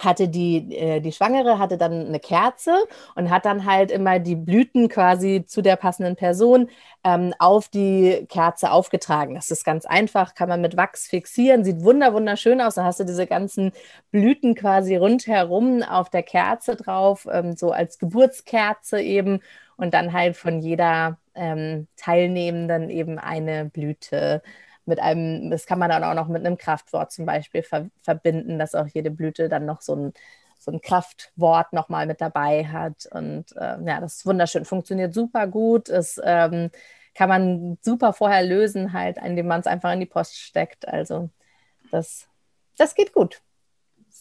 hatte 0.00 0.28
die, 0.28 0.74
äh, 0.76 1.00
die 1.00 1.12
Schwangere 1.12 1.58
hatte 1.58 1.78
dann 1.78 2.06
eine 2.06 2.20
Kerze 2.20 2.74
und 3.14 3.30
hat 3.30 3.44
dann 3.44 3.64
halt 3.64 3.90
immer 3.90 4.18
die 4.18 4.36
Blüten 4.36 4.88
quasi 4.88 5.44
zu 5.46 5.62
der 5.62 5.76
passenden 5.76 6.16
Person 6.16 6.68
ähm, 7.04 7.34
auf 7.38 7.68
die 7.68 8.26
Kerze 8.28 8.70
aufgetragen. 8.70 9.34
Das 9.34 9.50
ist 9.50 9.64
ganz 9.64 9.86
einfach, 9.86 10.34
kann 10.34 10.48
man 10.48 10.60
mit 10.60 10.76
Wachs 10.76 11.06
fixieren, 11.06 11.64
sieht 11.64 11.82
wunder 11.82 12.12
wunderschön 12.12 12.60
aus. 12.60 12.74
Dann 12.74 12.84
hast 12.86 13.00
du 13.00 13.04
diese 13.04 13.26
ganzen 13.26 13.72
Blüten 14.10 14.54
quasi 14.54 14.96
rundherum 14.96 15.82
auf 15.82 16.10
der 16.10 16.22
Kerze 16.22 16.76
drauf, 16.76 17.26
ähm, 17.30 17.56
so 17.56 17.70
als 17.72 17.98
Geburtskerze 17.98 19.00
eben 19.00 19.40
und 19.76 19.94
dann 19.94 20.12
halt 20.12 20.36
von 20.36 20.60
jeder 20.60 21.18
ähm, 21.34 21.88
Teilnehmenden 21.96 22.90
eben 22.90 23.18
eine 23.18 23.66
Blüte 23.66 24.42
mit 24.86 25.00
einem, 25.00 25.50
das 25.50 25.66
kann 25.66 25.78
man 25.78 25.90
dann 25.90 26.04
auch 26.04 26.14
noch 26.14 26.28
mit 26.28 26.44
einem 26.44 26.58
Kraftwort 26.58 27.12
zum 27.12 27.26
Beispiel 27.26 27.62
ver 27.62 27.88
verbinden, 28.02 28.58
dass 28.58 28.74
auch 28.74 28.86
jede 28.86 29.10
Blüte 29.10 29.48
dann 29.48 29.66
noch 29.66 29.80
so 29.80 29.94
ein, 29.94 30.12
so 30.58 30.70
ein 30.72 30.80
Kraftwort 30.80 31.72
nochmal 31.72 32.06
mit 32.06 32.20
dabei 32.20 32.66
hat. 32.66 33.06
Und 33.10 33.56
äh, 33.56 33.78
ja, 33.84 34.00
das 34.00 34.16
ist 34.16 34.26
wunderschön, 34.26 34.64
funktioniert 34.64 35.14
super 35.14 35.46
gut. 35.46 35.88
Es 35.88 36.20
ähm, 36.24 36.70
kann 37.14 37.28
man 37.28 37.78
super 37.82 38.12
vorher 38.12 38.42
lösen, 38.42 38.92
halt, 38.92 39.18
indem 39.18 39.46
man 39.46 39.60
es 39.60 39.66
einfach 39.66 39.92
in 39.92 40.00
die 40.00 40.06
Post 40.06 40.38
steckt. 40.38 40.86
Also 40.88 41.30
das, 41.90 42.28
das 42.76 42.94
geht 42.94 43.12
gut. 43.12 43.40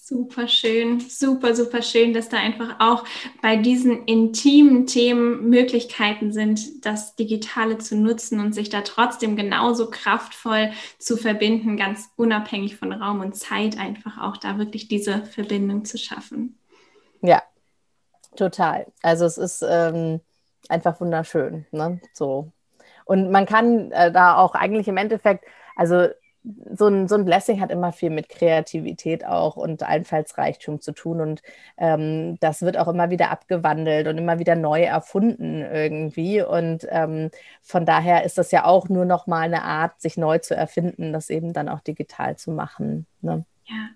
Super 0.05 0.49
schön, 0.49 0.99
super, 0.99 1.55
super 1.55 1.81
schön, 1.81 2.13
dass 2.13 2.27
da 2.27 2.35
einfach 2.35 2.75
auch 2.79 3.05
bei 3.41 3.55
diesen 3.55 4.03
intimen 4.03 4.85
Themen 4.85 5.49
Möglichkeiten 5.49 6.33
sind, 6.33 6.85
das 6.85 7.15
Digitale 7.15 7.77
zu 7.77 7.95
nutzen 7.95 8.41
und 8.41 8.51
sich 8.51 8.67
da 8.67 8.81
trotzdem 8.81 9.37
genauso 9.37 9.89
kraftvoll 9.89 10.71
zu 10.99 11.15
verbinden, 11.15 11.77
ganz 11.77 12.09
unabhängig 12.17 12.75
von 12.75 12.91
Raum 12.91 13.21
und 13.21 13.37
Zeit, 13.37 13.79
einfach 13.79 14.21
auch 14.21 14.35
da 14.35 14.57
wirklich 14.57 14.89
diese 14.89 15.23
Verbindung 15.23 15.85
zu 15.85 15.97
schaffen. 15.97 16.59
Ja, 17.21 17.41
total. 18.35 18.87
Also 19.03 19.23
es 19.23 19.37
ist 19.37 19.65
ähm, 19.65 20.19
einfach 20.67 20.99
wunderschön, 20.99 21.65
ne? 21.71 22.01
So. 22.11 22.51
Und 23.05 23.31
man 23.31 23.45
kann 23.45 23.93
äh, 23.93 24.11
da 24.11 24.35
auch 24.35 24.53
eigentlich 24.53 24.89
im 24.89 24.97
Endeffekt, 24.97 25.45
also 25.77 26.09
so 26.73 26.87
ein, 26.87 27.07
so 27.07 27.15
ein 27.15 27.25
Blessing 27.25 27.61
hat 27.61 27.71
immer 27.71 27.91
viel 27.91 28.09
mit 28.09 28.27
Kreativität 28.29 29.25
auch 29.25 29.55
und 29.55 29.83
Einfallsreichtum 29.83 30.81
zu 30.81 30.91
tun. 30.91 31.21
Und 31.21 31.41
ähm, 31.77 32.37
das 32.39 32.61
wird 32.61 32.77
auch 32.77 32.87
immer 32.87 33.09
wieder 33.09 33.31
abgewandelt 33.31 34.07
und 34.07 34.17
immer 34.17 34.39
wieder 34.39 34.55
neu 34.55 34.83
erfunden 34.83 35.61
irgendwie. 35.61 36.41
Und 36.41 36.85
ähm, 36.89 37.29
von 37.61 37.85
daher 37.85 38.23
ist 38.23 38.37
das 38.37 38.51
ja 38.51 38.65
auch 38.65 38.89
nur 38.89 39.05
noch 39.05 39.27
mal 39.27 39.43
eine 39.43 39.63
Art, 39.63 40.01
sich 40.01 40.17
neu 40.17 40.39
zu 40.39 40.55
erfinden, 40.55 41.13
das 41.13 41.29
eben 41.29 41.53
dann 41.53 41.69
auch 41.69 41.79
digital 41.79 42.35
zu 42.35 42.51
machen. 42.51 43.05
Ne? 43.21 43.45
Ja, 43.65 43.89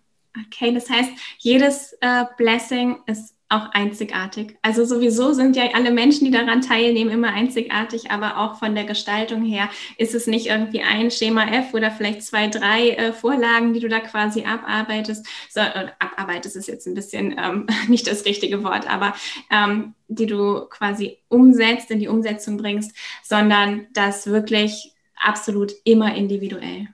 okay. 0.45 0.73
Das 0.73 0.89
heißt, 0.89 1.12
jedes 1.39 1.93
äh, 2.01 2.25
Blessing 2.38 2.97
ist 3.07 3.37
auch 3.49 3.71
einzigartig. 3.71 4.57
Also 4.62 4.83
sowieso 4.83 5.31
sind 5.31 5.55
ja 5.55 5.63
alle 5.73 5.91
Menschen, 5.91 6.25
die 6.25 6.31
daran 6.31 6.62
teilnehmen, 6.62 7.12
immer 7.12 7.29
einzigartig, 7.29 8.12
aber 8.12 8.38
auch 8.38 8.60
von 8.60 8.75
der 8.75 8.83
Gestaltung 8.83 9.43
her 9.43 9.69
ist 9.97 10.13
es 10.13 10.27
nicht 10.27 10.47
irgendwie 10.47 10.81
ein 10.81 11.12
Schema 11.12 11.45
F 11.45 11.73
oder 11.73 11.89
vielleicht 11.89 12.23
zwei, 12.23 12.47
drei 12.47 12.89
äh, 12.91 13.13
Vorlagen, 13.13 13.73
die 13.73 13.79
du 13.79 13.88
da 13.88 13.99
quasi 14.01 14.43
abarbeitest. 14.43 15.25
So, 15.49 15.62
äh, 15.62 15.88
abarbeitest 15.99 16.57
ist 16.57 16.67
jetzt 16.67 16.88
ein 16.88 16.93
bisschen 16.93 17.36
ähm, 17.38 17.67
nicht 17.88 18.07
das 18.07 18.25
richtige 18.25 18.63
Wort, 18.63 18.89
aber 18.89 19.13
ähm, 19.49 19.93
die 20.10 20.25
du 20.25 20.65
quasi 20.69 21.19
umsetzt, 21.29 21.89
in 21.89 21.99
die 21.99 22.10
Umsetzung 22.10 22.57
bringst, 22.57 22.95
sondern 23.23 23.88
das 23.93 24.27
wirklich 24.27 24.93
absolut 25.15 25.73
immer 25.86 26.15
individuell. 26.15 26.88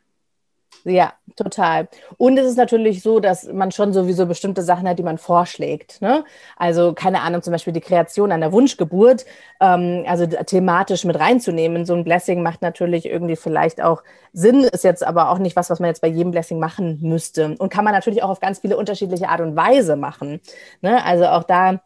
Ja, 0.85 1.13
total. 1.37 1.87
Und 2.17 2.37
es 2.37 2.45
ist 2.45 2.57
natürlich 2.57 3.01
so, 3.01 3.21
dass 3.21 3.45
man 3.47 3.71
schon 3.71 3.93
sowieso 3.93 4.25
bestimmte 4.25 4.61
Sachen 4.63 4.87
hat, 4.87 4.99
die 4.99 5.03
man 5.03 5.17
vorschlägt. 5.17 6.01
Ne? 6.01 6.25
Also 6.57 6.93
keine 6.93 7.21
Ahnung, 7.21 7.41
zum 7.41 7.53
Beispiel 7.53 7.71
die 7.71 7.79
Kreation 7.79 8.33
einer 8.33 8.51
Wunschgeburt, 8.51 9.25
ähm, 9.61 10.03
also 10.07 10.25
thematisch 10.25 11.05
mit 11.05 11.17
reinzunehmen. 11.17 11.85
So 11.85 11.93
ein 11.95 12.03
Blessing 12.03 12.43
macht 12.43 12.61
natürlich 12.61 13.05
irgendwie 13.05 13.37
vielleicht 13.37 13.81
auch 13.81 14.03
Sinn, 14.33 14.65
ist 14.65 14.83
jetzt 14.83 15.05
aber 15.05 15.29
auch 15.29 15.37
nicht 15.37 15.55
was, 15.55 15.69
was 15.69 15.79
man 15.79 15.87
jetzt 15.87 16.01
bei 16.01 16.09
jedem 16.09 16.31
Blessing 16.31 16.59
machen 16.59 16.99
müsste. 17.01 17.55
Und 17.59 17.69
kann 17.69 17.85
man 17.85 17.93
natürlich 17.93 18.21
auch 18.21 18.29
auf 18.29 18.41
ganz 18.41 18.59
viele 18.59 18.75
unterschiedliche 18.75 19.29
Art 19.29 19.39
und 19.39 19.55
Weise 19.55 19.95
machen. 19.95 20.41
Ne? 20.81 21.03
Also 21.05 21.27
auch 21.27 21.43
da 21.43 21.79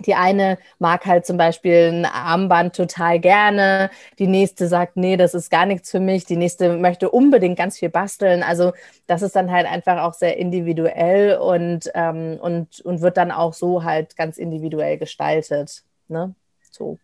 die 0.00 0.14
eine 0.14 0.58
mag 0.78 1.06
halt 1.06 1.26
zum 1.26 1.36
Beispiel 1.36 1.90
ein 1.92 2.04
Armband 2.04 2.76
total 2.76 3.18
gerne, 3.18 3.90
die 4.18 4.26
nächste 4.26 4.68
sagt, 4.68 4.96
nee, 4.96 5.16
das 5.16 5.34
ist 5.34 5.50
gar 5.50 5.66
nichts 5.66 5.90
für 5.90 6.00
mich, 6.00 6.24
die 6.24 6.36
nächste 6.36 6.76
möchte 6.76 7.10
unbedingt 7.10 7.56
ganz 7.56 7.78
viel 7.78 7.88
basteln. 7.88 8.42
Also 8.42 8.72
das 9.06 9.22
ist 9.22 9.36
dann 9.36 9.50
halt 9.50 9.66
einfach 9.66 10.02
auch 10.02 10.14
sehr 10.14 10.36
individuell 10.36 11.36
und, 11.38 11.90
ähm, 11.94 12.38
und, 12.40 12.80
und 12.80 13.00
wird 13.00 13.16
dann 13.16 13.30
auch 13.30 13.54
so 13.54 13.84
halt 13.84 14.16
ganz 14.16 14.38
individuell 14.38 14.98
gestaltet. 14.98 15.82
Ne? 16.08 16.34
So. 16.70 16.98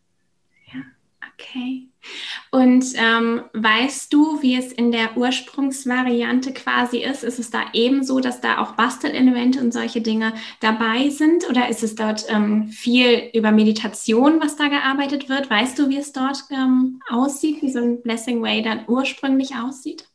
Okay. 1.30 1.88
Und 2.50 2.84
ähm, 2.96 3.42
weißt 3.52 4.12
du, 4.12 4.42
wie 4.42 4.56
es 4.56 4.72
in 4.72 4.90
der 4.90 5.16
Ursprungsvariante 5.16 6.52
quasi 6.52 6.98
ist? 6.98 7.22
Ist 7.22 7.38
es 7.38 7.50
da 7.50 7.66
ebenso, 7.72 8.20
dass 8.20 8.40
da 8.40 8.58
auch 8.58 8.72
Bastelelemente 8.72 9.60
und 9.60 9.72
solche 9.72 10.00
Dinge 10.00 10.34
dabei 10.60 11.10
sind? 11.10 11.48
Oder 11.48 11.68
ist 11.68 11.82
es 11.82 11.94
dort 11.94 12.26
ähm, 12.28 12.68
viel 12.68 13.30
über 13.34 13.52
Meditation, 13.52 14.40
was 14.40 14.56
da 14.56 14.68
gearbeitet 14.68 15.28
wird? 15.28 15.48
Weißt 15.48 15.78
du, 15.78 15.88
wie 15.88 15.98
es 15.98 16.12
dort 16.12 16.44
ähm, 16.50 17.00
aussieht, 17.08 17.62
wie 17.62 17.70
so 17.70 17.78
ein 17.78 18.02
Blessing 18.02 18.42
Way 18.42 18.62
dann 18.62 18.84
ursprünglich 18.88 19.54
aussieht? 19.54 20.11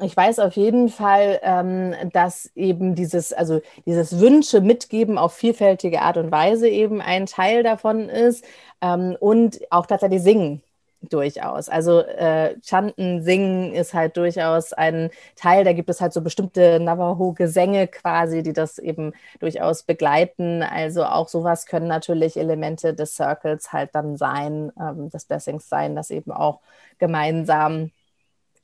Ich 0.00 0.16
weiß 0.16 0.40
auf 0.40 0.54
jeden 0.56 0.88
Fall, 0.88 1.38
ähm, 1.42 1.94
dass 2.12 2.50
eben 2.56 2.94
dieses, 2.96 3.32
also 3.32 3.60
dieses 3.86 4.18
Wünsche 4.18 4.60
mitgeben 4.60 5.18
auf 5.18 5.34
vielfältige 5.34 6.02
Art 6.02 6.16
und 6.16 6.32
Weise 6.32 6.68
eben 6.68 7.00
ein 7.00 7.26
Teil 7.26 7.62
davon 7.62 8.08
ist 8.08 8.44
ähm, 8.80 9.16
und 9.20 9.60
auch 9.70 9.86
tatsächlich 9.86 10.22
singen 10.22 10.62
durchaus. 11.10 11.68
Also 11.68 12.00
äh, 12.00 12.56
Chanten, 12.62 13.22
Singen 13.22 13.72
ist 13.72 13.94
halt 13.94 14.16
durchaus 14.16 14.72
ein 14.72 15.10
Teil. 15.36 15.64
Da 15.64 15.72
gibt 15.72 15.90
es 15.90 16.00
halt 16.00 16.12
so 16.12 16.22
bestimmte 16.22 16.80
Navajo-Gesänge 16.80 17.86
quasi, 17.88 18.42
die 18.42 18.52
das 18.52 18.78
eben 18.78 19.12
durchaus 19.38 19.82
begleiten. 19.84 20.62
Also 20.62 21.04
auch 21.04 21.28
sowas 21.28 21.66
können 21.66 21.88
natürlich 21.88 22.36
Elemente 22.36 22.94
des 22.94 23.14
Circles 23.14 23.72
halt 23.72 23.90
dann 23.94 24.16
sein, 24.16 24.72
ähm, 24.80 25.10
des 25.10 25.26
Blessings 25.26 25.68
sein, 25.68 25.94
dass 25.94 26.10
eben 26.10 26.32
auch 26.32 26.60
gemeinsam 26.98 27.90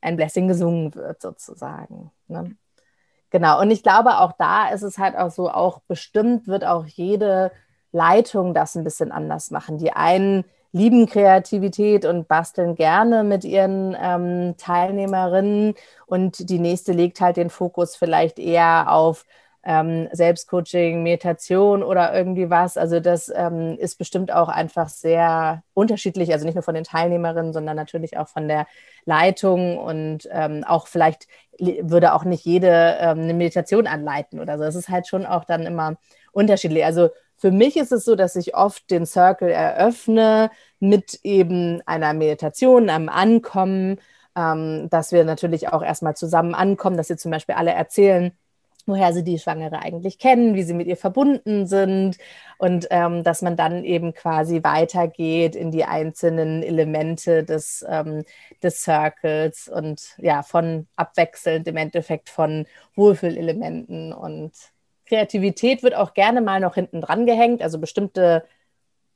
ein 0.00 0.16
Blessing 0.16 0.48
gesungen 0.48 0.94
wird, 0.94 1.20
sozusagen. 1.20 2.10
Ne? 2.28 2.56
Genau, 3.30 3.60
und 3.60 3.70
ich 3.70 3.82
glaube, 3.82 4.18
auch 4.18 4.32
da 4.32 4.68
ist 4.68 4.82
es 4.82 4.98
halt 4.98 5.16
auch 5.16 5.30
so, 5.30 5.50
auch 5.50 5.80
bestimmt 5.86 6.46
wird 6.48 6.64
auch 6.64 6.86
jede 6.86 7.52
Leitung 7.92 8.54
das 8.54 8.76
ein 8.76 8.84
bisschen 8.84 9.12
anders 9.12 9.50
machen. 9.50 9.78
Die 9.78 9.92
einen 9.92 10.44
lieben 10.72 11.06
Kreativität 11.06 12.04
und 12.04 12.28
basteln 12.28 12.74
gerne 12.76 13.24
mit 13.24 13.44
ihren 13.44 13.96
ähm, 14.00 14.56
Teilnehmerinnen 14.56 15.74
und 16.06 16.48
die 16.48 16.58
nächste 16.60 16.92
legt 16.92 17.20
halt 17.20 17.36
den 17.36 17.50
Fokus 17.50 17.96
vielleicht 17.96 18.38
eher 18.38 18.92
auf 18.92 19.24
ähm, 19.62 20.08
Selbstcoaching, 20.12 21.02
Meditation 21.02 21.82
oder 21.82 22.14
irgendwie 22.14 22.48
was. 22.48 22.76
Also 22.76 23.00
das 23.00 23.30
ähm, 23.34 23.76
ist 23.78 23.98
bestimmt 23.98 24.32
auch 24.32 24.48
einfach 24.48 24.88
sehr 24.88 25.62
unterschiedlich, 25.74 26.32
also 26.32 26.46
nicht 26.46 26.54
nur 26.54 26.62
von 26.62 26.74
den 26.74 26.84
Teilnehmerinnen, 26.84 27.52
sondern 27.52 27.76
natürlich 27.76 28.16
auch 28.16 28.28
von 28.28 28.48
der 28.48 28.66
Leitung 29.04 29.78
und 29.78 30.28
ähm, 30.30 30.64
auch 30.66 30.86
vielleicht 30.86 31.26
würde 31.58 32.14
auch 32.14 32.24
nicht 32.24 32.44
jede 32.44 32.96
ähm, 33.00 33.20
eine 33.20 33.34
Meditation 33.34 33.86
anleiten 33.86 34.40
oder 34.40 34.56
so. 34.56 34.64
Es 34.64 34.74
ist 34.74 34.88
halt 34.88 35.06
schon 35.06 35.26
auch 35.26 35.44
dann 35.44 35.66
immer 35.66 35.96
unterschiedlich. 36.32 36.84
Also 36.84 37.10
für 37.36 37.50
mich 37.50 37.76
ist 37.76 37.92
es 37.92 38.04
so, 38.04 38.16
dass 38.16 38.36
ich 38.36 38.54
oft 38.54 38.90
den 38.90 39.06
Circle 39.06 39.50
eröffne 39.50 40.50
mit 40.78 41.20
eben 41.22 41.82
einer 41.86 42.14
Meditation, 42.14 42.88
einem 42.90 43.08
Ankommen, 43.08 43.98
ähm, 44.36 44.88
dass 44.90 45.12
wir 45.12 45.24
natürlich 45.24 45.68
auch 45.68 45.82
erstmal 45.82 46.16
zusammen 46.16 46.54
ankommen, 46.54 46.96
dass 46.96 47.08
wir 47.08 47.16
zum 47.16 47.30
Beispiel 47.30 47.54
alle 47.54 47.72
erzählen, 47.72 48.32
woher 48.88 49.12
sie 49.12 49.24
die 49.24 49.38
Schwangere 49.38 49.80
eigentlich 49.80 50.18
kennen, 50.18 50.54
wie 50.54 50.62
sie 50.62 50.74
mit 50.74 50.86
ihr 50.86 50.96
verbunden 50.96 51.66
sind 51.66 52.18
und 52.58 52.86
ähm, 52.90 53.22
dass 53.24 53.42
man 53.42 53.56
dann 53.56 53.84
eben 53.84 54.14
quasi 54.14 54.62
weitergeht 54.62 55.56
in 55.56 55.70
die 55.70 55.84
einzelnen 55.84 56.62
Elemente 56.62 57.44
des, 57.44 57.84
ähm, 57.88 58.24
des 58.62 58.82
Circles 58.82 59.68
und 59.68 60.14
ja, 60.18 60.42
von 60.42 60.86
abwechselnd 60.96 61.66
im 61.68 61.76
Endeffekt 61.76 62.30
von 62.30 62.66
Wohlfühlelementen 62.94 64.12
und 64.12 64.52
Kreativität 65.06 65.82
wird 65.82 65.94
auch 65.94 66.14
gerne 66.14 66.40
mal 66.40 66.60
noch 66.60 66.74
hinten 66.74 67.00
dran 67.00 67.26
gehängt, 67.26 67.62
also 67.62 67.78
bestimmte 67.78 68.44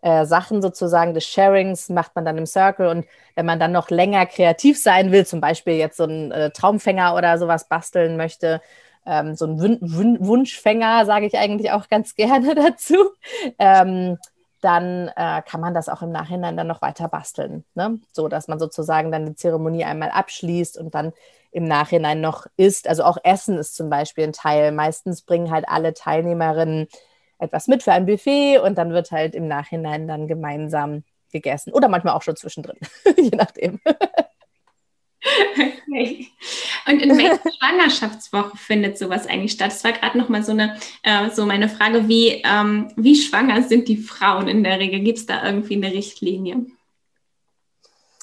äh, 0.04 0.26
Sachen 0.26 0.60
sozusagen 0.60 1.14
des 1.14 1.24
Sharings 1.26 1.88
macht 1.88 2.14
man 2.14 2.26
dann 2.26 2.36
im 2.36 2.44
Circle 2.44 2.88
und 2.88 3.06
wenn 3.36 3.46
man 3.46 3.58
dann 3.58 3.72
noch 3.72 3.88
länger 3.88 4.26
kreativ 4.26 4.80
sein 4.80 5.12
will, 5.12 5.24
zum 5.24 5.40
Beispiel 5.40 5.74
jetzt 5.74 5.96
so 5.96 6.04
einen 6.04 6.30
äh, 6.30 6.50
Traumfänger 6.50 7.14
oder 7.14 7.38
sowas 7.38 7.68
basteln 7.68 8.18
möchte, 8.18 8.60
ähm, 9.06 9.34
so 9.34 9.46
ein 9.46 9.60
Wun 9.60 9.78
Wun 9.80 10.18
Wunschfänger, 10.20 11.06
sage 11.06 11.26
ich 11.26 11.36
eigentlich 11.38 11.70
auch 11.72 11.88
ganz 11.88 12.14
gerne 12.16 12.54
dazu, 12.54 12.96
ähm, 13.58 14.18
dann 14.60 15.08
äh, 15.08 15.42
kann 15.42 15.60
man 15.60 15.74
das 15.74 15.90
auch 15.90 16.00
im 16.00 16.10
Nachhinein 16.10 16.56
dann 16.56 16.66
noch 16.66 16.80
weiter 16.80 17.08
basteln. 17.08 17.64
Ne? 17.74 17.98
So 18.12 18.28
dass 18.28 18.48
man 18.48 18.58
sozusagen 18.58 19.12
dann 19.12 19.26
die 19.26 19.34
Zeremonie 19.34 19.84
einmal 19.84 20.10
abschließt 20.10 20.78
und 20.78 20.94
dann 20.94 21.12
im 21.50 21.64
Nachhinein 21.64 22.20
noch 22.20 22.46
isst. 22.56 22.88
Also 22.88 23.04
auch 23.04 23.18
Essen 23.22 23.58
ist 23.58 23.76
zum 23.76 23.90
Beispiel 23.90 24.24
ein 24.24 24.32
Teil. 24.32 24.72
Meistens 24.72 25.22
bringen 25.22 25.50
halt 25.50 25.68
alle 25.68 25.92
Teilnehmerinnen 25.92 26.88
etwas 27.38 27.68
mit 27.68 27.82
für 27.82 27.92
ein 27.92 28.06
Buffet 28.06 28.58
und 28.58 28.78
dann 28.78 28.92
wird 28.92 29.10
halt 29.10 29.34
im 29.34 29.48
Nachhinein 29.48 30.08
dann 30.08 30.26
gemeinsam 30.28 31.04
gegessen. 31.30 31.72
Oder 31.72 31.88
manchmal 31.88 32.14
auch 32.14 32.22
schon 32.22 32.36
zwischendrin, 32.36 32.78
je 33.18 33.36
nachdem. 33.36 33.80
Okay. 35.24 36.28
Und 36.86 37.00
in 37.00 37.16
welcher 37.16 37.40
Schwangerschaftswoche 37.58 38.56
findet 38.56 38.98
sowas 38.98 39.26
eigentlich 39.26 39.52
statt? 39.52 39.70
Das 39.70 39.84
war 39.84 39.92
gerade 39.92 40.18
noch 40.18 40.28
mal 40.28 40.42
so 40.42 40.52
eine 40.52 40.76
äh, 41.02 41.30
so 41.30 41.46
meine 41.46 41.68
Frage, 41.68 42.08
wie, 42.08 42.42
ähm, 42.44 42.92
wie 42.96 43.16
schwanger 43.16 43.62
sind 43.62 43.88
die 43.88 43.96
Frauen 43.96 44.48
in 44.48 44.64
der 44.64 44.78
Regel? 44.78 45.00
Gibt 45.00 45.18
es 45.18 45.26
da 45.26 45.44
irgendwie 45.44 45.76
eine 45.76 45.92
Richtlinie? 45.92 46.66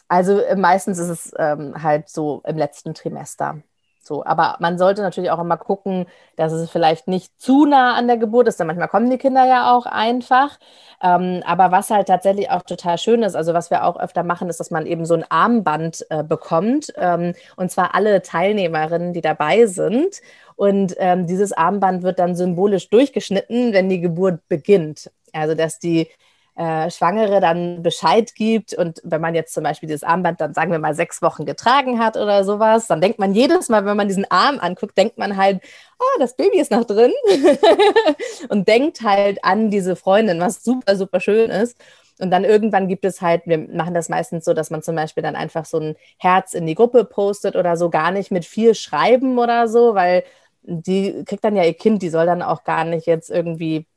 Also 0.08 0.40
äh, 0.40 0.56
meistens 0.56 1.00
ist 1.00 1.10
es 1.10 1.34
ähm, 1.38 1.82
halt 1.82 2.10
so 2.10 2.44
im 2.46 2.58
letzten 2.58 2.94
Trimester. 2.94 3.62
So, 4.04 4.26
aber 4.26 4.58
man 4.60 4.80
sollte 4.80 5.04
natürlich 5.04 5.30
auch 5.30 5.40
immer 5.40 5.58
gucken, 5.58 6.08
dass 6.36 6.52
es 6.52 6.72
vielleicht 6.72 7.08
nicht 7.08 7.40
zu 7.40 7.66
nah 7.66 7.94
an 7.94 8.08
der 8.08 8.18
Geburt 8.18 8.48
ist, 8.48 8.60
denn 8.60 8.66
manchmal 8.66 8.88
kommen 8.88 9.12
die 9.12 9.20
Kinder 9.20 9.46
ja 9.46 9.76
auch 9.76 9.86
einfach. 9.86 10.58
Ähm, 11.04 11.44
aber 11.46 11.72
was 11.72 11.92
halt 11.92 12.08
tatsächlich 12.08 12.50
auch 12.50 12.64
total 12.64 12.98
schön 12.98 13.22
ist, 13.22 13.36
also 13.36 13.54
was 13.54 13.70
wir 13.70 13.86
auch 13.86 14.00
öfter 14.00 14.24
machen, 14.24 14.50
ist, 14.50 14.60
dass 14.60 14.72
man 14.72 14.88
eben 14.88 15.06
so 15.06 15.14
ein 15.14 15.26
Armband 15.30 16.04
äh, 16.10 16.24
bekommt, 16.24 16.92
ähm, 16.98 17.34
und 17.58 17.72
zwar 17.72 17.94
alle 17.94 18.24
Teilnehmerinnen, 18.24 19.14
die 19.14 19.22
dabei 19.22 19.68
sind. 19.68 20.22
Und 20.56 20.96
ähm, 20.98 21.28
dieses 21.28 21.54
Armband 21.54 22.04
wird 22.04 22.20
dann 22.20 22.36
symbolisch 22.36 22.90
durchgeschnitten, 22.90 23.74
wenn 23.74 23.90
die 23.90 24.02
Geburt 24.02 24.48
beginnt. 24.48 25.12
Also, 25.34 25.56
dass 25.56 25.80
die 25.80 26.08
äh, 26.56 26.92
Schwangere 26.92 27.40
dann 27.40 27.82
Bescheid 27.82 28.36
gibt 28.36 28.74
und 28.74 29.02
wenn 29.04 29.22
man 29.22 29.36
jetzt 29.36 29.54
zum 29.54 29.64
Beispiel 29.64 29.88
dieses 29.88 30.04
Armband 30.04 30.42
dann, 30.42 30.54
sagen 30.54 30.72
wir 30.72 30.80
mal, 30.80 30.94
sechs 30.94 31.22
Wochen 31.22 31.46
getragen 31.46 32.00
hat 32.00 32.18
oder 32.18 32.44
sowas, 32.44 32.88
dann 32.88 33.02
denkt 33.02 33.20
man 33.20 33.34
jedes 33.34 33.70
Mal, 33.70 33.86
wenn 33.86 33.98
man 33.98 34.08
diesen 34.10 34.30
Arm 34.30 34.60
anguckt, 34.60 34.98
denkt 34.98 35.18
man 35.18 35.38
halt, 35.38 35.62
oh, 36.00 36.20
das 36.20 36.36
Baby 36.36 36.60
ist 36.60 36.72
noch 36.72 36.84
drin 36.84 37.14
und 38.50 38.68
denkt 38.68 39.02
halt 39.02 39.44
an 39.44 39.72
diese 39.72 39.96
Freundin, 39.96 40.40
was 40.40 40.64
super, 40.64 40.96
super 40.96 41.20
schön 41.20 41.50
ist. 41.50 41.78
Und 42.20 42.30
dann 42.30 42.44
irgendwann 42.44 42.88
gibt 42.88 43.06
es 43.06 43.22
halt, 43.22 43.44
wir 43.46 43.58
machen 43.58 43.96
das 43.96 44.08
meistens 44.08 44.46
so, 44.46 44.54
dass 44.54 44.70
man 44.70 44.84
zum 44.84 44.96
Beispiel 44.96 45.24
dann 45.24 45.36
einfach 45.36 45.66
so 45.66 45.80
ein 45.80 45.96
Herz 46.18 46.54
in 46.54 46.68
die 46.68 46.76
Gruppe 46.76 47.04
postet 47.04 47.56
oder 47.56 47.78
so, 47.78 47.90
gar 47.90 48.12
nicht 48.12 48.30
mit 48.30 48.46
viel 48.46 48.76
Schreiben 48.76 49.40
oder 49.40 49.68
so, 49.68 49.96
weil 49.96 50.24
die 50.62 51.24
kriegt 51.26 51.44
dann 51.44 51.56
ja 51.56 51.64
ihr 51.64 51.74
Kind, 51.74 52.04
die 52.04 52.10
soll 52.10 52.28
dann 52.28 52.44
auch 52.44 52.64
gar 52.64 52.86
nicht 52.86 53.08
jetzt 53.08 53.32
irgendwie 53.32 53.88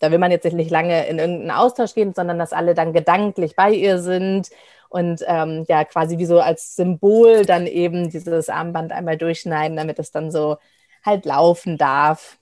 da 0.00 0.10
will 0.10 0.18
man 0.18 0.32
jetzt 0.32 0.50
nicht 0.52 0.70
lange 0.70 1.06
in 1.06 1.18
irgendeinen 1.18 1.50
Austausch 1.52 1.94
gehen, 1.94 2.14
sondern 2.14 2.38
dass 2.38 2.52
alle 2.52 2.74
dann 2.74 2.92
gedanklich 2.92 3.54
bei 3.54 3.70
ihr 3.70 4.00
sind 4.00 4.50
und 4.88 5.22
ähm, 5.26 5.64
ja 5.68 5.84
quasi 5.84 6.18
wie 6.18 6.26
so 6.26 6.40
als 6.40 6.74
Symbol 6.74 7.44
dann 7.46 7.66
eben 7.66 8.10
dieses 8.10 8.48
Armband 8.48 8.92
einmal 8.92 9.16
durchschneiden, 9.16 9.76
damit 9.76 9.98
es 9.98 10.10
dann 10.10 10.32
so 10.32 10.56
halt 11.04 11.24
laufen 11.24 11.78
darf, 11.78 12.38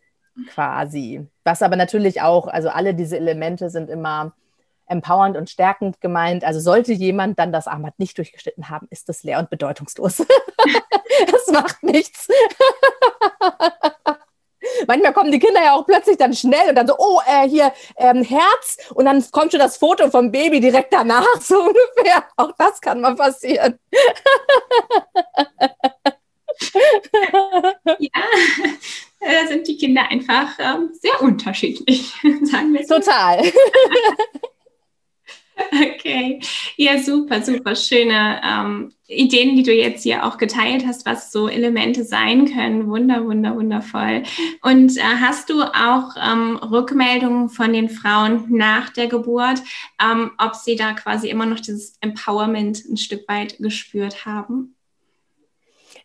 quasi. 0.54 1.26
Was 1.44 1.62
aber 1.62 1.76
natürlich 1.76 2.22
auch, 2.22 2.46
also 2.46 2.70
alle 2.70 2.94
diese 2.94 3.16
Elemente 3.16 3.70
sind 3.70 3.90
immer 3.90 4.32
empowernd 4.86 5.36
und 5.36 5.50
stärkend 5.50 6.00
gemeint. 6.00 6.44
Also 6.44 6.60
sollte 6.60 6.92
jemand 6.92 7.38
dann 7.38 7.52
das 7.52 7.66
Armband 7.66 7.98
nicht 7.98 8.16
durchgeschnitten 8.16 8.70
haben, 8.70 8.86
ist 8.90 9.08
das 9.08 9.22
leer 9.22 9.38
und 9.38 9.50
bedeutungslos. 9.50 10.18
das 11.30 11.46
macht 11.52 11.82
nichts. 11.82 12.28
Manchmal 14.86 15.12
kommen 15.12 15.32
die 15.32 15.38
Kinder 15.38 15.62
ja 15.62 15.74
auch 15.74 15.86
plötzlich 15.86 16.16
dann 16.16 16.34
schnell 16.34 16.68
und 16.68 16.74
dann 16.74 16.86
so, 16.86 16.94
oh, 16.98 17.20
äh, 17.26 17.48
hier 17.48 17.72
ähm, 17.96 18.22
Herz 18.22 18.78
und 18.94 19.04
dann 19.04 19.24
kommt 19.30 19.52
schon 19.52 19.60
das 19.60 19.76
Foto 19.76 20.10
vom 20.10 20.30
Baby 20.30 20.60
direkt 20.60 20.92
danach, 20.92 21.26
so 21.40 21.60
ungefähr. 21.60 22.24
Auch 22.36 22.52
das 22.58 22.80
kann 22.80 23.00
mal 23.00 23.14
passieren. 23.14 23.78
ja, 27.98 28.22
da 29.20 29.46
sind 29.46 29.66
die 29.66 29.76
Kinder 29.76 30.02
einfach 30.10 30.48
ähm, 30.58 30.90
sehr 30.92 31.20
unterschiedlich, 31.22 32.12
sagen 32.42 32.72
wir 32.72 32.86
so. 32.86 32.96
Total. 32.96 33.42
Okay, 35.72 36.40
ja, 36.76 36.98
super, 36.98 37.42
super 37.42 37.74
schöne 37.74 38.40
ähm, 38.44 38.92
Ideen, 39.08 39.56
die 39.56 39.62
du 39.62 39.72
jetzt 39.72 40.02
hier 40.02 40.24
auch 40.24 40.38
geteilt 40.38 40.86
hast, 40.86 41.04
was 41.06 41.32
so 41.32 41.48
Elemente 41.48 42.04
sein 42.04 42.46
können. 42.46 42.88
Wunder, 42.88 43.24
wunder, 43.24 43.56
wundervoll. 43.56 44.22
Und 44.62 44.96
äh, 44.96 45.00
hast 45.20 45.50
du 45.50 45.62
auch 45.62 46.14
ähm, 46.16 46.56
Rückmeldungen 46.56 47.48
von 47.48 47.72
den 47.72 47.88
Frauen 47.88 48.46
nach 48.48 48.90
der 48.90 49.08
Geburt, 49.08 49.60
ähm, 50.02 50.32
ob 50.38 50.54
sie 50.54 50.76
da 50.76 50.92
quasi 50.92 51.28
immer 51.28 51.46
noch 51.46 51.60
dieses 51.60 51.96
Empowerment 52.00 52.84
ein 52.84 52.96
Stück 52.96 53.28
weit 53.28 53.58
gespürt 53.58 54.24
haben? 54.26 54.74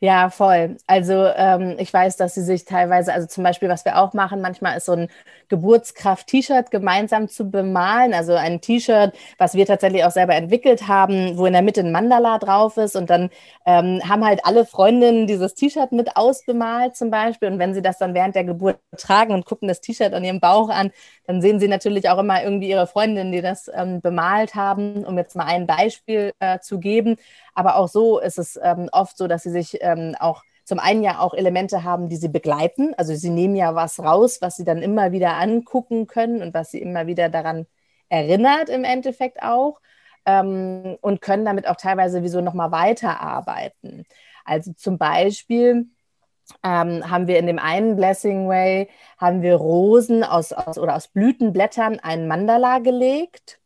Ja, 0.04 0.30
voll. 0.30 0.76
Also 0.86 1.14
ähm, 1.14 1.78
ich 1.80 1.94
weiß, 1.94 2.18
dass 2.18 2.36
sie 2.36 2.44
sich 2.44 2.66
teilweise, 2.66 3.14
also 3.14 3.26
zum 3.26 3.42
Beispiel, 3.42 3.70
was 3.70 3.86
wir 3.86 3.98
auch 3.98 4.14
machen, 4.14 4.42
manchmal 4.42 4.76
ist 4.76 4.86
so 4.86 4.92
ein 4.92 5.08
Geburtskraft-T-Shirt 5.54 6.72
gemeinsam 6.72 7.28
zu 7.30 7.52
bemalen. 7.52 8.16
Also 8.16 8.34
ein 8.34 8.60
T-Shirt, 8.60 9.14
was 9.38 9.54
wir 9.54 9.68
tatsächlich 9.68 10.04
auch 10.04 10.12
selber 10.12 10.34
entwickelt 10.34 10.88
haben, 10.88 11.38
wo 11.38 11.46
in 11.46 11.54
der 11.54 11.62
Mitte 11.62 11.82
ein 11.82 11.92
Mandala 11.92 12.40
drauf 12.40 12.78
ist. 12.78 12.96
Und 12.96 13.12
dann 13.12 13.30
ähm, 13.68 14.02
haben 14.10 14.26
halt 14.26 14.46
alle 14.46 14.66
Freundinnen 14.66 15.28
dieses 15.28 15.54
T-Shirt 15.54 15.92
mit 15.92 16.18
ausbemalt 16.18 16.96
zum 16.96 17.12
Beispiel. 17.12 17.50
Und 17.50 17.60
wenn 17.60 17.76
sie 17.76 17.84
das 17.84 18.00
dann 18.00 18.16
während 18.16 18.36
der 18.36 18.46
Geburt 18.46 18.80
tragen 18.98 19.36
und 19.36 19.46
gucken 19.46 19.68
das 19.68 19.80
T-Shirt 19.82 20.14
an 20.14 20.24
ihrem 20.24 20.40
Bauch 20.40 20.70
an, 20.70 20.92
dann 21.28 21.42
sehen 21.42 21.60
sie 21.60 21.68
natürlich 21.68 22.10
auch 22.10 22.18
immer 22.18 22.44
irgendwie 22.44 22.70
ihre 22.70 22.88
Freundinnen, 22.88 23.32
die 23.32 23.42
das 23.42 23.70
ähm, 23.74 24.02
bemalt 24.02 24.56
haben, 24.56 25.06
um 25.06 25.18
jetzt 25.20 25.36
mal 25.36 25.46
ein 25.46 25.68
Beispiel 25.68 26.34
äh, 26.40 26.60
zu 26.60 26.80
geben. 26.80 27.18
Aber 27.54 27.76
auch 27.76 27.88
so 27.88 28.20
ist 28.20 28.40
es 28.40 28.60
ähm, 28.62 28.90
oft 28.92 29.18
so, 29.18 29.28
dass 29.28 29.44
sie 29.44 29.52
sich 29.52 29.78
ähm, 29.82 30.16
auch 30.20 30.44
zum 30.64 30.80
einen 30.80 31.04
ja 31.04 31.20
auch 31.20 31.34
Elemente 31.34 31.84
haben, 31.84 32.10
die 32.10 32.16
sie 32.16 32.30
begleiten. 32.30 32.94
Also 32.98 33.16
sie 33.16 33.30
nehmen 33.30 33.56
ja 33.56 33.76
was 33.76 34.00
raus, 34.00 34.40
was 34.42 34.56
sie 34.56 34.64
dann 34.64 34.82
immer 34.82 35.12
wieder 35.12 35.38
angucken 35.38 36.08
können 36.08 36.42
und 36.42 36.54
was 36.54 36.72
sie 36.72 36.82
immer 36.82 37.08
wieder 37.08 37.30
daran 37.30 37.66
erinnert 38.10 38.70
im 38.70 38.84
Endeffekt 38.84 39.42
auch 39.42 39.80
ähm, 40.26 40.98
und 41.02 41.22
können 41.22 41.46
damit 41.46 41.68
auch 41.68 41.76
teilweise 41.76 42.24
wie 42.24 42.30
so 42.30 42.42
nochmal 42.42 42.72
weiterarbeiten. 42.72 44.06
Also 44.46 44.74
zum 44.74 44.98
Beispiel 44.98 45.88
ähm, 46.64 47.10
haben 47.10 47.28
wir 47.28 47.40
in 47.40 47.48
dem 47.48 47.60
einen 47.60 47.96
Blessing 47.96 48.48
Way, 48.48 48.90
haben 49.18 49.42
wir 49.42 49.56
Rosen 49.56 50.24
aus, 50.24 50.54
aus 50.54 50.78
oder 50.78 50.96
aus 50.96 51.08
Blütenblättern 51.08 52.00
ein 52.00 52.28
Mandala 52.28 52.80
gelegt 52.80 53.60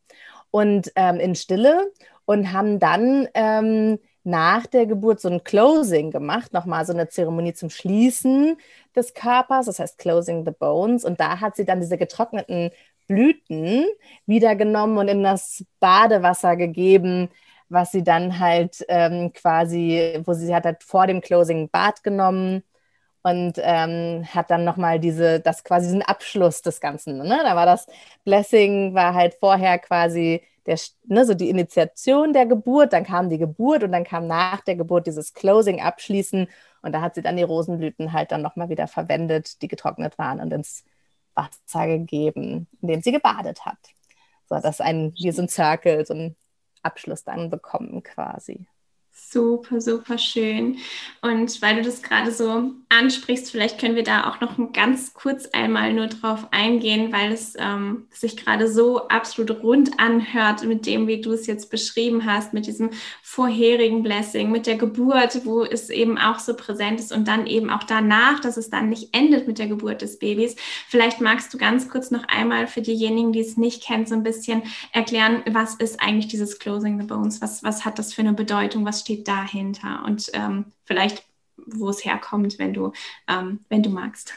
und 0.50 0.92
ähm, 0.96 1.20
in 1.20 1.34
Stille 1.34 1.92
und 2.24 2.52
haben 2.52 2.78
dann 2.78 3.28
ähm, 3.34 3.98
nach 4.24 4.66
der 4.66 4.86
Geburt 4.86 5.20
so 5.20 5.28
ein 5.28 5.44
Closing 5.44 6.10
gemacht, 6.10 6.52
nochmal 6.52 6.84
so 6.84 6.92
eine 6.92 7.08
Zeremonie 7.08 7.54
zum 7.54 7.70
Schließen 7.70 8.56
des 8.94 9.14
Körpers, 9.14 9.66
das 9.66 9.78
heißt 9.78 9.98
Closing 9.98 10.44
the 10.44 10.52
Bones. 10.52 11.04
Und 11.04 11.20
da 11.20 11.40
hat 11.40 11.56
sie 11.56 11.64
dann 11.64 11.80
diese 11.80 11.98
getrockneten 11.98 12.70
Blüten 13.06 13.86
wieder 14.26 14.54
genommen 14.54 14.98
und 14.98 15.08
in 15.08 15.22
das 15.22 15.64
Badewasser 15.80 16.56
gegeben, 16.56 17.30
was 17.68 17.92
sie 17.92 18.02
dann 18.04 18.38
halt 18.38 18.84
ähm, 18.88 19.32
quasi, 19.32 20.20
wo 20.24 20.32
sie 20.34 20.54
hat 20.54 20.64
halt 20.64 20.82
vor 20.82 21.06
dem 21.06 21.20
Closing 21.20 21.68
Bad 21.70 22.02
genommen 22.02 22.62
und 23.22 23.54
ähm, 23.58 24.26
hat 24.34 24.50
dann 24.50 24.64
nochmal 24.64 25.00
diese, 25.00 25.40
das 25.40 25.64
quasi 25.64 25.86
diesen 25.86 26.02
Abschluss 26.02 26.62
des 26.62 26.80
Ganzen. 26.80 27.18
Ne? 27.18 27.40
Da 27.42 27.56
war 27.56 27.66
das 27.66 27.86
Blessing, 28.24 28.94
war 28.94 29.14
halt 29.14 29.36
vorher 29.40 29.78
quasi 29.78 30.42
der, 30.68 30.78
ne, 31.06 31.24
so 31.24 31.32
die 31.32 31.48
Initiation 31.48 32.34
der 32.34 32.44
Geburt, 32.44 32.92
dann 32.92 33.04
kam 33.04 33.30
die 33.30 33.38
Geburt 33.38 33.82
und 33.82 33.92
dann 33.92 34.04
kam 34.04 34.26
nach 34.26 34.60
der 34.60 34.76
Geburt 34.76 35.06
dieses 35.06 35.32
Closing 35.32 35.80
abschließen 35.80 36.46
und 36.82 36.92
da 36.92 37.00
hat 37.00 37.14
sie 37.14 37.22
dann 37.22 37.38
die 37.38 37.42
Rosenblüten 37.42 38.12
halt 38.12 38.32
dann 38.32 38.42
nochmal 38.42 38.68
wieder 38.68 38.86
verwendet, 38.86 39.62
die 39.62 39.68
getrocknet 39.68 40.18
waren 40.18 40.40
und 40.40 40.52
ins 40.52 40.84
Wasser 41.34 41.86
gegeben, 41.86 42.68
in 42.82 42.88
dem 42.88 43.00
sie 43.00 43.12
gebadet 43.12 43.64
hat. 43.64 43.78
So, 44.48 44.60
dass 44.60 44.82
ein, 44.82 45.14
wie 45.16 45.30
so 45.32 45.42
ein 45.42 45.48
Circle, 45.48 46.04
so 46.04 46.12
ein 46.12 46.36
Abschluss 46.82 47.24
dann 47.24 47.48
bekommen 47.48 48.02
quasi. 48.02 48.66
Super, 49.30 49.82
super 49.82 50.16
schön. 50.16 50.78
Und 51.20 51.60
weil 51.60 51.76
du 51.76 51.82
das 51.82 52.02
gerade 52.02 52.32
so 52.32 52.72
ansprichst, 52.88 53.50
vielleicht 53.50 53.78
können 53.78 53.94
wir 53.94 54.02
da 54.02 54.30
auch 54.30 54.40
noch 54.40 54.56
ganz 54.72 55.12
kurz 55.12 55.46
einmal 55.46 55.92
nur 55.92 56.06
drauf 56.06 56.46
eingehen, 56.50 57.12
weil 57.12 57.32
es 57.32 57.54
ähm, 57.58 58.06
sich 58.10 58.38
gerade 58.38 58.72
so 58.72 59.08
absolut 59.08 59.62
rund 59.62 60.00
anhört 60.00 60.64
mit 60.64 60.86
dem, 60.86 61.06
wie 61.06 61.20
du 61.20 61.32
es 61.32 61.46
jetzt 61.46 61.70
beschrieben 61.70 62.24
hast, 62.24 62.54
mit 62.54 62.66
diesem 62.66 62.90
vorherigen 63.22 64.02
Blessing, 64.02 64.50
mit 64.50 64.66
der 64.66 64.76
Geburt, 64.76 65.44
wo 65.44 65.62
es 65.62 65.90
eben 65.90 66.16
auch 66.16 66.38
so 66.38 66.54
präsent 66.54 66.98
ist 66.98 67.12
und 67.12 67.28
dann 67.28 67.46
eben 67.46 67.68
auch 67.68 67.82
danach, 67.82 68.40
dass 68.40 68.56
es 68.56 68.70
dann 68.70 68.88
nicht 68.88 69.14
endet 69.14 69.46
mit 69.46 69.58
der 69.58 69.66
Geburt 69.66 70.00
des 70.00 70.18
Babys. 70.18 70.56
Vielleicht 70.88 71.20
magst 71.20 71.52
du 71.52 71.58
ganz 71.58 71.90
kurz 71.90 72.10
noch 72.10 72.24
einmal 72.28 72.66
für 72.66 72.80
diejenigen, 72.80 73.32
die 73.32 73.40
es 73.40 73.58
nicht 73.58 73.82
kennen, 73.82 74.06
so 74.06 74.14
ein 74.14 74.22
bisschen 74.22 74.62
erklären, 74.92 75.42
was 75.50 75.74
ist 75.74 76.00
eigentlich 76.00 76.28
dieses 76.28 76.58
Closing 76.58 76.98
the 76.98 77.06
Bones? 77.06 77.42
Was, 77.42 77.62
was 77.62 77.84
hat 77.84 77.98
das 77.98 78.14
für 78.14 78.22
eine 78.22 78.32
Bedeutung? 78.32 78.86
Was 78.86 79.04
steht 79.08 79.26
dahinter 79.26 80.04
und 80.04 80.30
ähm, 80.34 80.66
vielleicht, 80.84 81.24
wo 81.56 81.88
es 81.88 82.04
herkommt, 82.04 82.58
wenn 82.58 82.74
du, 82.74 82.92
ähm, 83.26 83.60
wenn 83.70 83.82
du 83.82 83.88
magst. 83.88 84.34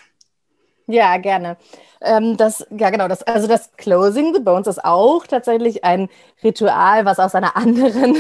Ja, 0.92 1.16
gerne. 1.18 1.56
Ähm, 2.02 2.36
das, 2.36 2.66
ja, 2.72 2.90
genau, 2.90 3.08
das, 3.08 3.24
also 3.24 3.48
das 3.48 3.72
Closing 3.78 4.34
the 4.34 4.42
Bones 4.42 4.68
ist 4.68 4.84
auch 4.84 5.26
tatsächlich 5.26 5.84
ein 5.86 6.10
Ritual, 6.44 7.06
was 7.06 7.20
aus 7.20 7.34
einer 7.36 7.56
anderen 7.56 8.18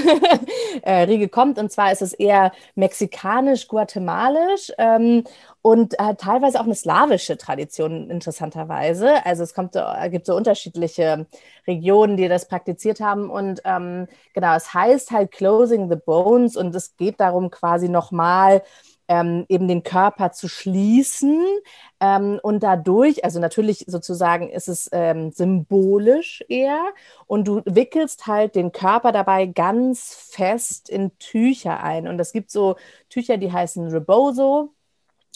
äh, 0.83 1.01
Riege 1.03 1.27
kommt. 1.27 1.57
Und 1.59 1.69
zwar 1.71 1.91
ist 1.91 2.01
es 2.01 2.13
eher 2.13 2.53
mexikanisch-guatemalisch 2.75 4.71
ähm, 4.77 5.25
und 5.61 5.99
äh, 5.99 6.15
teilweise 6.15 6.59
auch 6.61 6.65
eine 6.65 6.75
slawische 6.75 7.37
Tradition, 7.37 8.09
interessanterweise. 8.09 9.25
Also 9.25 9.43
es 9.43 9.53
kommt, 9.53 9.75
äh, 9.75 10.09
gibt 10.09 10.27
so 10.27 10.35
unterschiedliche 10.35 11.25
Regionen, 11.67 12.15
die 12.15 12.29
das 12.29 12.47
praktiziert 12.47 13.01
haben. 13.01 13.29
Und 13.29 13.61
ähm, 13.65 14.07
genau, 14.33 14.55
es 14.55 14.73
heißt 14.73 15.11
halt 15.11 15.31
Closing 15.31 15.89
the 15.89 15.97
Bones 15.97 16.55
und 16.55 16.73
es 16.75 16.95
geht 16.95 17.19
darum, 17.19 17.49
quasi 17.49 17.89
nochmal 17.89 18.61
ähm, 19.11 19.45
eben 19.49 19.67
den 19.67 19.83
Körper 19.83 20.31
zu 20.31 20.47
schließen 20.47 21.43
ähm, 21.99 22.39
und 22.43 22.63
dadurch, 22.63 23.25
also 23.25 23.41
natürlich 23.41 23.83
sozusagen 23.85 24.49
ist 24.49 24.69
es 24.69 24.89
ähm, 24.93 25.31
symbolisch 25.31 26.45
eher 26.47 26.81
und 27.27 27.45
du 27.45 27.61
wickelst 27.65 28.25
halt 28.25 28.55
den 28.55 28.71
Körper 28.71 29.11
dabei 29.11 29.47
ganz 29.47 30.13
fest 30.13 30.89
in 30.89 31.11
Tücher 31.19 31.83
ein. 31.83 32.07
Und 32.07 32.21
es 32.21 32.31
gibt 32.31 32.51
so 32.51 32.77
Tücher, 33.09 33.35
die 33.35 33.51
heißen 33.51 33.89
Rebozo. 33.89 34.73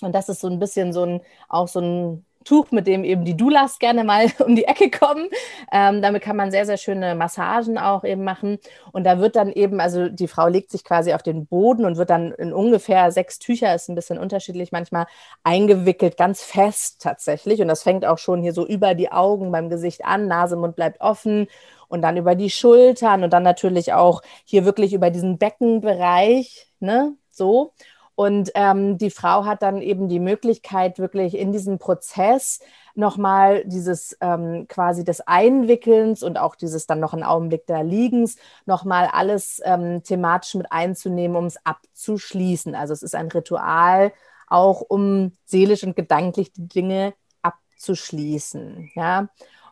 Und 0.02 0.16
das 0.16 0.30
ist 0.30 0.40
so 0.40 0.48
ein 0.48 0.60
bisschen 0.60 0.94
so 0.94 1.04
ein, 1.04 1.22
auch 1.50 1.68
so 1.68 1.82
ein 1.82 2.26
Tuch, 2.46 2.72
mit 2.72 2.88
dem 2.88 3.04
eben 3.04 3.26
die 3.26 3.36
Doulas 3.36 3.80
gerne 3.80 4.04
mal 4.04 4.28
um 4.46 4.56
die 4.56 4.66
Ecke 4.66 4.90
kommen. 4.90 5.28
Ähm, 5.72 6.02
damit 6.02 6.22
kann 6.24 6.38
man 6.38 6.52
sehr, 6.52 6.66
sehr 6.66 6.78
schöne 6.78 7.16
Massagen 7.16 7.78
auch 7.78 8.04
eben 8.04 8.24
machen. 8.24 8.60
Und 8.94 9.04
da 9.04 9.20
wird 9.20 9.36
dann 9.36 9.52
eben, 9.52 9.82
also 9.82 10.08
die 10.08 10.28
Frau 10.28 10.48
legt 10.48 10.72
sich 10.72 10.84
quasi 10.84 11.14
auf 11.14 11.24
den 11.24 11.46
Boden 11.48 11.86
und 11.86 11.98
wird 11.98 12.10
dann 12.10 12.32
in 12.32 12.54
ungefähr 12.54 13.12
sechs 13.12 13.40
Tücher, 13.40 13.76
ist 13.76 13.90
ein 13.90 13.96
bisschen 13.96 14.18
unterschiedlich 14.18 14.72
manchmal, 14.72 15.08
eingewickelt, 15.44 16.18
ganz 16.18 16.42
fest 16.44 17.02
tatsächlich. 17.02 17.62
Und 17.62 17.68
das 17.68 17.84
fängt 17.84 18.06
auch 18.06 18.18
schon 18.18 18.42
hier 18.42 18.54
so 18.54 18.66
über 18.66 18.94
die 18.96 19.12
Augen 19.12 19.52
beim 19.52 19.70
Gesicht 19.70 20.06
an, 20.06 20.28
Nase, 20.28 20.56
Mund 20.56 20.76
bleibt 20.76 21.02
offen 21.02 21.48
und 21.88 22.02
dann 22.02 22.18
über 22.18 22.36
die 22.36 22.50
Schultern 22.50 23.24
und 23.24 23.34
dann 23.34 23.44
natürlich 23.44 23.94
auch 23.94 24.22
hier 24.46 24.66
wirklich 24.66 24.94
über 24.94 25.10
diesen 25.10 25.38
Beckenbereich, 25.38 26.68
ne, 26.80 27.14
so. 27.32 27.74
Und 28.16 28.52
ähm, 28.56 28.98
die 28.98 29.10
Frau 29.10 29.46
hat 29.46 29.62
dann 29.62 29.82
eben 29.82 30.08
die 30.08 30.20
Möglichkeit, 30.20 31.00
wirklich 31.00 31.38
in 31.38 31.52
diesem 31.52 31.78
Prozess 31.78 32.60
nochmal 32.96 33.64
dieses 33.66 34.18
ähm, 34.22 34.68
quasi 34.70 35.04
des 35.04 35.20
Einwickelns 35.22 36.24
und 36.24 36.38
auch 36.38 36.56
dieses 36.56 36.88
dann 36.88 37.02
noch 37.02 37.14
einen 37.14 37.24
Augenblick 37.24 37.68
da 37.68 37.82
Liegens, 37.82 38.38
nochmal 38.66 39.10
alles 39.12 39.62
ähm, 39.66 40.02
thematisch 40.04 40.56
mit 40.56 40.72
einzunehmen, 40.72 41.36
um 41.36 41.46
es 41.46 41.58
abzuschließen. 41.66 42.74
Also 42.74 42.94
es 42.94 43.04
ist 43.04 43.16
ein 43.16 43.28
Ritual, 43.28 44.14
auch 44.48 44.82
um 44.82 45.36
seelisch 45.46 45.84
und 45.84 45.98
gedanklich 45.98 46.54
die 46.54 46.68
Dinge 46.70 47.14
abzuschließen. 47.42 48.92
Ja. 48.96 49.28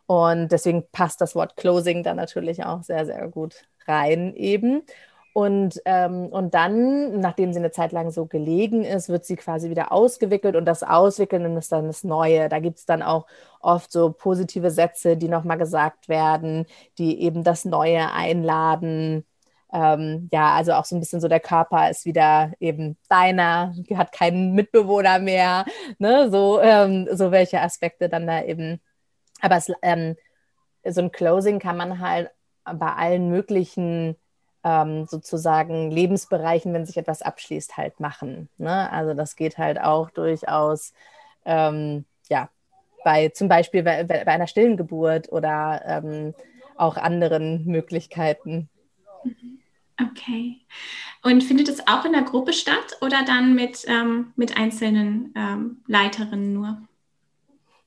Und 0.06 0.52
deswegen 0.52 0.86
passt 0.92 1.22
das 1.22 1.34
Wort 1.34 1.56
Closing 1.56 2.02
da 2.02 2.12
natürlich 2.12 2.62
auch 2.64 2.82
sehr, 2.82 3.06
sehr 3.06 3.26
gut 3.28 3.62
rein 3.86 4.34
eben. 4.34 4.82
Und, 5.34 5.82
ähm, 5.84 6.28
und 6.28 6.54
dann, 6.54 7.18
nachdem 7.18 7.52
sie 7.52 7.58
eine 7.58 7.72
Zeit 7.72 7.90
lang 7.90 8.12
so 8.12 8.26
gelegen 8.26 8.84
ist, 8.84 9.08
wird 9.08 9.24
sie 9.24 9.34
quasi 9.34 9.68
wieder 9.68 9.90
ausgewickelt 9.90 10.54
und 10.54 10.64
das 10.64 10.84
Auswickeln 10.84 11.56
ist 11.56 11.72
dann 11.72 11.88
das 11.88 12.04
Neue. 12.04 12.48
Da 12.48 12.60
gibt 12.60 12.78
es 12.78 12.86
dann 12.86 13.02
auch 13.02 13.26
oft 13.60 13.90
so 13.90 14.12
positive 14.12 14.70
Sätze, 14.70 15.16
die 15.16 15.26
nochmal 15.28 15.58
gesagt 15.58 16.08
werden, 16.08 16.66
die 16.98 17.20
eben 17.20 17.42
das 17.42 17.64
Neue 17.64 18.12
einladen. 18.12 19.26
Ähm, 19.72 20.28
ja, 20.32 20.54
also 20.54 20.74
auch 20.74 20.84
so 20.84 20.94
ein 20.94 21.00
bisschen 21.00 21.20
so 21.20 21.26
der 21.26 21.40
Körper 21.40 21.90
ist 21.90 22.04
wieder 22.04 22.52
eben 22.60 22.96
deiner, 23.08 23.74
hat 23.96 24.12
keinen 24.12 24.54
Mitbewohner 24.54 25.18
mehr, 25.18 25.64
ne? 25.98 26.30
so, 26.30 26.60
ähm, 26.60 27.08
so 27.10 27.32
welche 27.32 27.60
Aspekte 27.60 28.08
dann 28.08 28.28
da 28.28 28.44
eben. 28.44 28.80
Aber 29.40 29.56
es, 29.56 29.72
ähm, 29.82 30.16
so 30.84 31.00
ein 31.00 31.10
Closing 31.12 31.58
kann 31.58 31.76
man 31.76 31.98
halt 32.00 32.30
bei 32.64 32.92
allen 32.92 33.30
möglichen 33.30 34.16
ähm, 34.64 35.06
sozusagen 35.06 35.90
Lebensbereichen, 35.90 36.72
wenn 36.72 36.86
sich 36.86 36.96
etwas 36.96 37.22
abschließt, 37.22 37.76
halt 37.76 38.00
machen. 38.00 38.48
Ne? 38.56 38.90
Also 38.90 39.14
das 39.14 39.36
geht 39.36 39.58
halt 39.58 39.78
auch 39.80 40.10
durchaus, 40.10 40.94
ähm, 41.44 42.06
ja, 42.28 42.48
bei 43.04 43.28
zum 43.28 43.48
Beispiel 43.48 43.82
bei, 43.82 44.02
bei 44.04 44.26
einer 44.26 44.46
stillen 44.46 44.78
Geburt 44.78 45.30
oder 45.30 45.82
ähm, 45.86 46.34
auch 46.76 46.96
anderen 46.96 47.66
Möglichkeiten. 47.66 48.70
Okay. 50.00 50.60
Und 51.22 51.42
findet 51.42 51.68
es 51.68 51.86
auch 51.86 52.04
in 52.04 52.12
der 52.12 52.22
Gruppe 52.22 52.52
statt 52.52 52.96
oder 53.00 53.24
dann 53.24 53.54
mit, 53.54 53.84
ähm, 53.86 54.32
mit 54.34 54.56
einzelnen 54.56 55.32
ähm, 55.36 55.82
Leiterinnen 55.86 56.52
nur? 56.52 56.82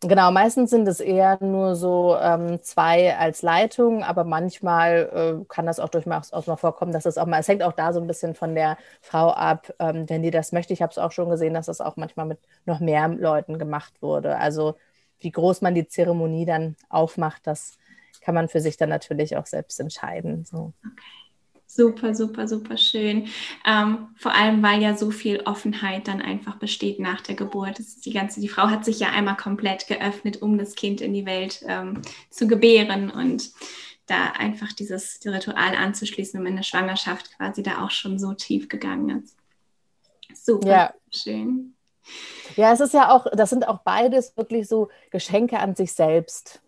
Genau, 0.01 0.31
meistens 0.31 0.69
sind 0.69 0.87
es 0.87 0.99
eher 0.99 1.39
nur 1.43 1.75
so 1.75 2.15
ähm, 2.21 2.61
zwei 2.61 3.17
als 3.17 3.41
Leitung, 3.41 4.03
aber 4.03 4.25
manchmal 4.25 5.39
äh, 5.41 5.45
kann 5.47 5.65
das 5.65 5.79
auch 5.79 5.89
durchaus 5.89 6.33
auch 6.33 6.45
mal 6.45 6.55
vorkommen, 6.55 6.91
dass 6.91 7.07
es 7.07 7.17
auch 7.17 7.25
mal, 7.25 7.39
es 7.39 7.47
hängt 7.47 7.63
auch 7.63 7.73
da 7.73 7.91
so 7.93 7.99
ein 7.99 8.05
bisschen 8.05 8.35
von 8.35 8.53
der 8.53 8.77
Frau 9.01 9.31
ab, 9.31 9.73
ähm, 9.79 10.07
wenn 10.07 10.21
die 10.21 10.29
das 10.29 10.51
möchte. 10.51 10.71
Ich 10.73 10.83
habe 10.83 10.91
es 10.91 10.99
auch 10.99 11.11
schon 11.11 11.29
gesehen, 11.31 11.55
dass 11.55 11.65
das 11.65 11.81
auch 11.81 11.95
manchmal 11.97 12.27
mit 12.27 12.39
noch 12.65 12.79
mehr 12.79 13.07
Leuten 13.07 13.57
gemacht 13.57 13.99
wurde. 14.03 14.37
Also 14.37 14.75
wie 15.19 15.31
groß 15.31 15.61
man 15.61 15.73
die 15.73 15.87
Zeremonie 15.87 16.45
dann 16.45 16.75
aufmacht, 16.89 17.47
das 17.47 17.77
kann 18.21 18.35
man 18.35 18.49
für 18.49 18.61
sich 18.61 18.77
dann 18.77 18.89
natürlich 18.89 19.35
auch 19.35 19.47
selbst 19.47 19.79
entscheiden. 19.79 20.45
So. 20.45 20.73
Okay. 20.85 21.26
Super, 21.69 22.15
super, 22.15 22.47
super 22.47 22.77
schön. 22.77 23.27
Ähm, 23.65 24.07
vor 24.15 24.33
allem, 24.33 24.63
weil 24.63 24.81
ja 24.81 24.95
so 24.95 25.11
viel 25.11 25.41
Offenheit 25.41 26.07
dann 26.07 26.21
einfach 26.21 26.55
besteht 26.55 26.97
nach 26.97 27.21
der 27.21 27.35
Geburt. 27.35 27.79
die 28.05 28.13
ganze, 28.13 28.39
die 28.39 28.47
Frau 28.47 28.69
hat 28.69 28.85
sich 28.85 28.99
ja 28.99 29.09
einmal 29.09 29.35
komplett 29.35 29.85
geöffnet, 29.87 30.41
um 30.41 30.57
das 30.57 30.75
Kind 30.75 31.01
in 31.01 31.13
die 31.13 31.25
Welt 31.25 31.63
ähm, 31.67 32.01
zu 32.29 32.47
gebären 32.47 33.11
und 33.11 33.51
da 34.05 34.31
einfach 34.37 34.71
dieses 34.71 35.19
Ritual 35.25 35.75
anzuschließen, 35.75 36.39
um 36.39 36.45
in 36.45 36.55
der 36.55 36.63
Schwangerschaft 36.63 37.35
quasi 37.35 37.61
da 37.61 37.83
auch 37.83 37.91
schon 37.91 38.17
so 38.17 38.33
tief 38.33 38.69
gegangen 38.69 39.21
ist. 39.21 39.35
Super 40.33 40.67
ja. 40.67 40.93
schön. 41.13 41.75
Ja, 42.55 42.71
es 42.71 42.79
ist 42.79 42.93
ja 42.93 43.11
auch, 43.11 43.27
das 43.33 43.49
sind 43.49 43.67
auch 43.67 43.79
beides 43.79 44.35
wirklich 44.37 44.67
so 44.69 44.89
Geschenke 45.11 45.59
an 45.59 45.75
sich 45.75 45.91
selbst. 45.91 46.61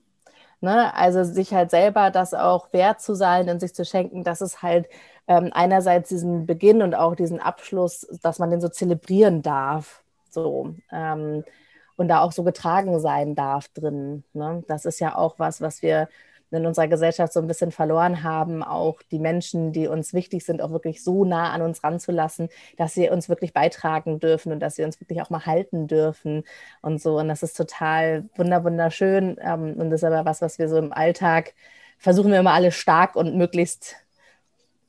Ne? 0.61 0.93
Also 0.93 1.23
sich 1.23 1.53
halt 1.53 1.71
selber 1.71 2.11
das 2.11 2.33
auch 2.33 2.73
wert 2.73 3.01
zu 3.01 3.15
sein 3.15 3.49
und 3.49 3.59
sich 3.59 3.73
zu 3.73 3.85
schenken, 3.85 4.23
dass 4.23 4.41
es 4.41 4.61
halt 4.61 4.87
ähm, 5.27 5.51
einerseits 5.53 6.09
diesen 6.09 6.45
Beginn 6.45 6.81
und 6.81 6.95
auch 6.95 7.15
diesen 7.15 7.39
Abschluss, 7.39 8.07
dass 8.21 8.39
man 8.39 8.49
den 8.51 8.61
so 8.61 8.69
zelebrieren 8.69 9.41
darf. 9.41 10.03
So. 10.29 10.75
Ähm, 10.91 11.43
und 11.95 12.07
da 12.07 12.21
auch 12.21 12.31
so 12.31 12.43
getragen 12.43 12.99
sein 12.99 13.35
darf 13.35 13.67
drin. 13.69 14.23
Ne? 14.33 14.63
Das 14.67 14.85
ist 14.85 14.99
ja 14.99 15.15
auch 15.15 15.35
was, 15.37 15.61
was 15.61 15.81
wir 15.81 16.07
in 16.51 16.65
unserer 16.65 16.87
Gesellschaft 16.87 17.33
so 17.33 17.39
ein 17.39 17.47
bisschen 17.47 17.71
verloren 17.71 18.23
haben, 18.23 18.63
auch 18.63 19.01
die 19.11 19.19
Menschen, 19.19 19.71
die 19.71 19.87
uns 19.87 20.13
wichtig 20.13 20.45
sind, 20.45 20.61
auch 20.61 20.71
wirklich 20.71 21.03
so 21.03 21.25
nah 21.25 21.51
an 21.51 21.61
uns 21.61 21.83
ranzulassen, 21.83 22.49
dass 22.77 22.93
sie 22.93 23.09
uns 23.09 23.29
wirklich 23.29 23.53
beitragen 23.53 24.19
dürfen 24.19 24.51
und 24.51 24.59
dass 24.59 24.75
sie 24.75 24.83
uns 24.83 24.99
wirklich 24.99 25.21
auch 25.21 25.29
mal 25.29 25.45
halten 25.45 25.87
dürfen 25.87 26.43
und 26.81 27.01
so. 27.01 27.19
Und 27.19 27.27
das 27.27 27.43
ist 27.43 27.55
total 27.55 28.25
wunderschön. 28.35 29.37
Ähm, 29.41 29.75
und 29.77 29.89
das 29.89 30.01
ist 30.01 30.05
aber 30.05 30.25
was, 30.25 30.41
was 30.41 30.59
wir 30.59 30.69
so 30.69 30.77
im 30.77 30.93
Alltag 30.93 31.53
versuchen 31.97 32.31
wir 32.31 32.39
immer 32.39 32.53
alle 32.53 32.71
stark 32.71 33.15
und 33.15 33.35
möglichst 33.35 33.95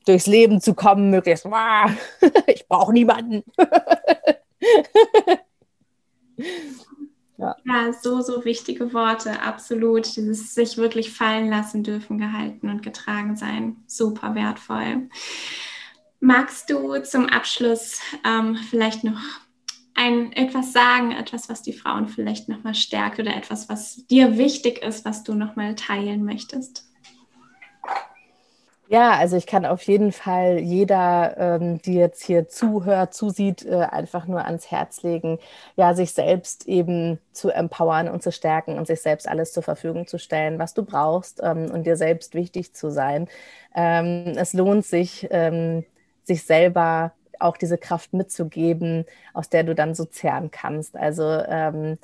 durchs 0.05 0.27
Leben 0.27 0.61
zu 0.61 0.73
kommen, 0.73 1.09
möglichst, 1.11 1.45
ich 2.47 2.67
brauche 2.67 2.93
niemanden. 2.93 3.43
Ja. 7.41 7.55
ja, 7.65 7.91
so, 7.91 8.21
so 8.21 8.45
wichtige 8.45 8.93
Worte, 8.93 9.41
absolut. 9.41 10.15
Dieses 10.15 10.53
sich 10.53 10.77
wirklich 10.77 11.11
fallen 11.11 11.49
lassen 11.49 11.83
dürfen, 11.83 12.19
gehalten 12.19 12.69
und 12.69 12.83
getragen 12.83 13.35
sein, 13.35 13.77
super 13.87 14.35
wertvoll. 14.35 15.09
Magst 16.19 16.69
du 16.69 17.01
zum 17.01 17.25
Abschluss 17.25 17.99
ähm, 18.23 18.55
vielleicht 18.69 19.03
noch 19.03 19.19
ein, 19.95 20.31
etwas 20.33 20.71
sagen, 20.71 21.11
etwas, 21.13 21.49
was 21.49 21.63
die 21.63 21.73
Frauen 21.73 22.07
vielleicht 22.07 22.47
nochmal 22.47 22.75
stärkt 22.75 23.19
oder 23.19 23.35
etwas, 23.35 23.69
was 23.69 24.05
dir 24.05 24.37
wichtig 24.37 24.83
ist, 24.83 25.03
was 25.03 25.23
du 25.23 25.33
nochmal 25.33 25.73
teilen 25.73 26.23
möchtest? 26.23 26.90
Ja, 28.93 29.11
also 29.17 29.37
ich 29.37 29.47
kann 29.47 29.65
auf 29.65 29.83
jeden 29.83 30.11
Fall 30.11 30.59
jeder, 30.59 31.37
ähm, 31.37 31.81
die 31.81 31.93
jetzt 31.93 32.23
hier 32.25 32.49
zuhört, 32.49 33.13
zusieht, 33.13 33.65
äh, 33.65 33.75
einfach 33.89 34.27
nur 34.27 34.43
ans 34.43 34.69
Herz 34.69 35.01
legen, 35.01 35.39
ja, 35.77 35.93
sich 35.93 36.11
selbst 36.11 36.67
eben 36.67 37.17
zu 37.31 37.51
empowern 37.51 38.09
und 38.09 38.21
zu 38.21 38.33
stärken 38.33 38.77
und 38.77 38.87
sich 38.87 39.01
selbst 39.01 39.29
alles 39.29 39.53
zur 39.53 39.63
Verfügung 39.63 40.07
zu 40.07 40.17
stellen, 40.19 40.59
was 40.59 40.73
du 40.73 40.83
brauchst 40.83 41.39
ähm, 41.41 41.71
und 41.71 41.85
dir 41.85 41.95
selbst 41.95 42.35
wichtig 42.35 42.73
zu 42.73 42.91
sein. 42.91 43.29
Ähm, 43.73 44.33
es 44.35 44.51
lohnt 44.51 44.85
sich, 44.85 45.25
ähm, 45.31 45.85
sich 46.23 46.43
selber 46.43 47.13
auch 47.39 47.55
diese 47.55 47.77
Kraft 47.77 48.11
mitzugeben, 48.13 49.05
aus 49.33 49.47
der 49.47 49.63
du 49.63 49.73
dann 49.73 49.95
so 49.95 50.03
zehren 50.03 50.51
kannst. 50.51 50.97
Also 50.97 51.23
ähm, 51.47 51.97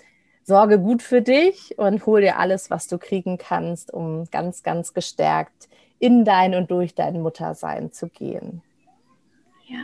sorge 0.46 0.80
gut 0.80 1.02
für 1.04 1.22
dich 1.22 1.78
und 1.78 2.06
hol 2.06 2.22
dir 2.22 2.38
alles, 2.40 2.70
was 2.70 2.88
du 2.88 2.98
kriegen 2.98 3.38
kannst, 3.38 3.94
um 3.94 4.24
ganz, 4.32 4.64
ganz 4.64 4.94
gestärkt 4.94 5.68
in 6.00 6.26
dein 6.26 6.54
und 6.56 6.72
durch 6.72 6.96
dein 6.96 7.22
Muttersein 7.22 7.92
zu 7.92 8.08
gehen. 8.08 8.62
Ja, 9.68 9.84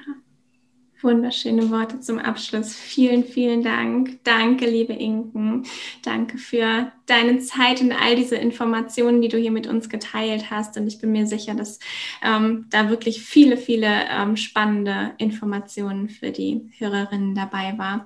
wunderschöne 1.03 1.69
Worte 1.69 1.99
zum 1.99 2.17
Abschluss. 2.17 2.73
Vielen, 2.73 3.23
vielen 3.23 3.61
Dank. 3.61 4.23
Danke, 4.23 4.65
liebe 4.65 4.93
Inken. 4.93 5.65
Danke 6.03 6.37
für 6.37 6.91
deine 7.05 7.39
Zeit 7.39 7.81
und 7.81 7.91
all 7.91 8.15
diese 8.15 8.37
Informationen, 8.37 9.21
die 9.21 9.27
du 9.27 9.37
hier 9.37 9.51
mit 9.51 9.67
uns 9.67 9.89
geteilt 9.89 10.49
hast. 10.49 10.77
Und 10.77 10.87
ich 10.87 10.99
bin 10.99 11.11
mir 11.11 11.27
sicher, 11.27 11.53
dass 11.53 11.79
ähm, 12.23 12.67
da 12.69 12.89
wirklich 12.89 13.21
viele, 13.21 13.57
viele 13.57 14.05
ähm, 14.09 14.37
spannende 14.37 15.11
Informationen 15.17 16.09
für 16.09 16.31
die 16.31 16.69
Hörerinnen 16.77 17.35
dabei 17.35 17.77
war. 17.77 18.05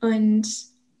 Und 0.00 0.48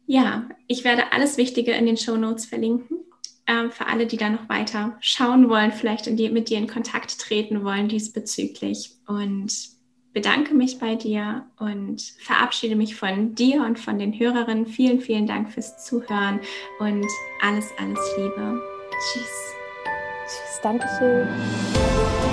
ja, 0.06 0.48
ich 0.66 0.84
werde 0.84 1.12
alles 1.12 1.38
Wichtige 1.38 1.72
in 1.72 1.86
den 1.86 1.96
Show 1.96 2.16
Notes 2.16 2.44
verlinken 2.44 3.01
ähm, 3.46 3.70
für 3.70 3.86
alle, 3.86 4.06
die 4.06 4.16
da 4.16 4.30
noch 4.30 4.48
weiter 4.48 4.96
schauen 5.00 5.48
wollen, 5.48 5.72
vielleicht 5.72 6.06
die, 6.18 6.30
mit 6.30 6.48
dir 6.48 6.58
in 6.58 6.66
Kontakt 6.68 7.18
treten 7.18 7.64
wollen 7.64 7.88
diesbezüglich. 7.88 8.90
Und 9.06 9.52
bedanke 10.12 10.54
mich 10.54 10.78
bei 10.78 10.94
dir 10.94 11.46
und 11.58 12.02
verabschiede 12.20 12.76
mich 12.76 12.96
von 12.96 13.34
dir 13.34 13.62
und 13.62 13.78
von 13.78 13.98
den 13.98 14.18
Hörerinnen. 14.18 14.66
Vielen, 14.66 15.00
vielen 15.00 15.26
Dank 15.26 15.50
fürs 15.52 15.84
Zuhören 15.84 16.40
und 16.78 17.06
alles, 17.40 17.66
alles 17.78 18.00
Liebe. 18.16 18.60
Tschüss. 19.12 19.54
Tschüss, 20.26 20.60
Dankeschön. 20.62 22.31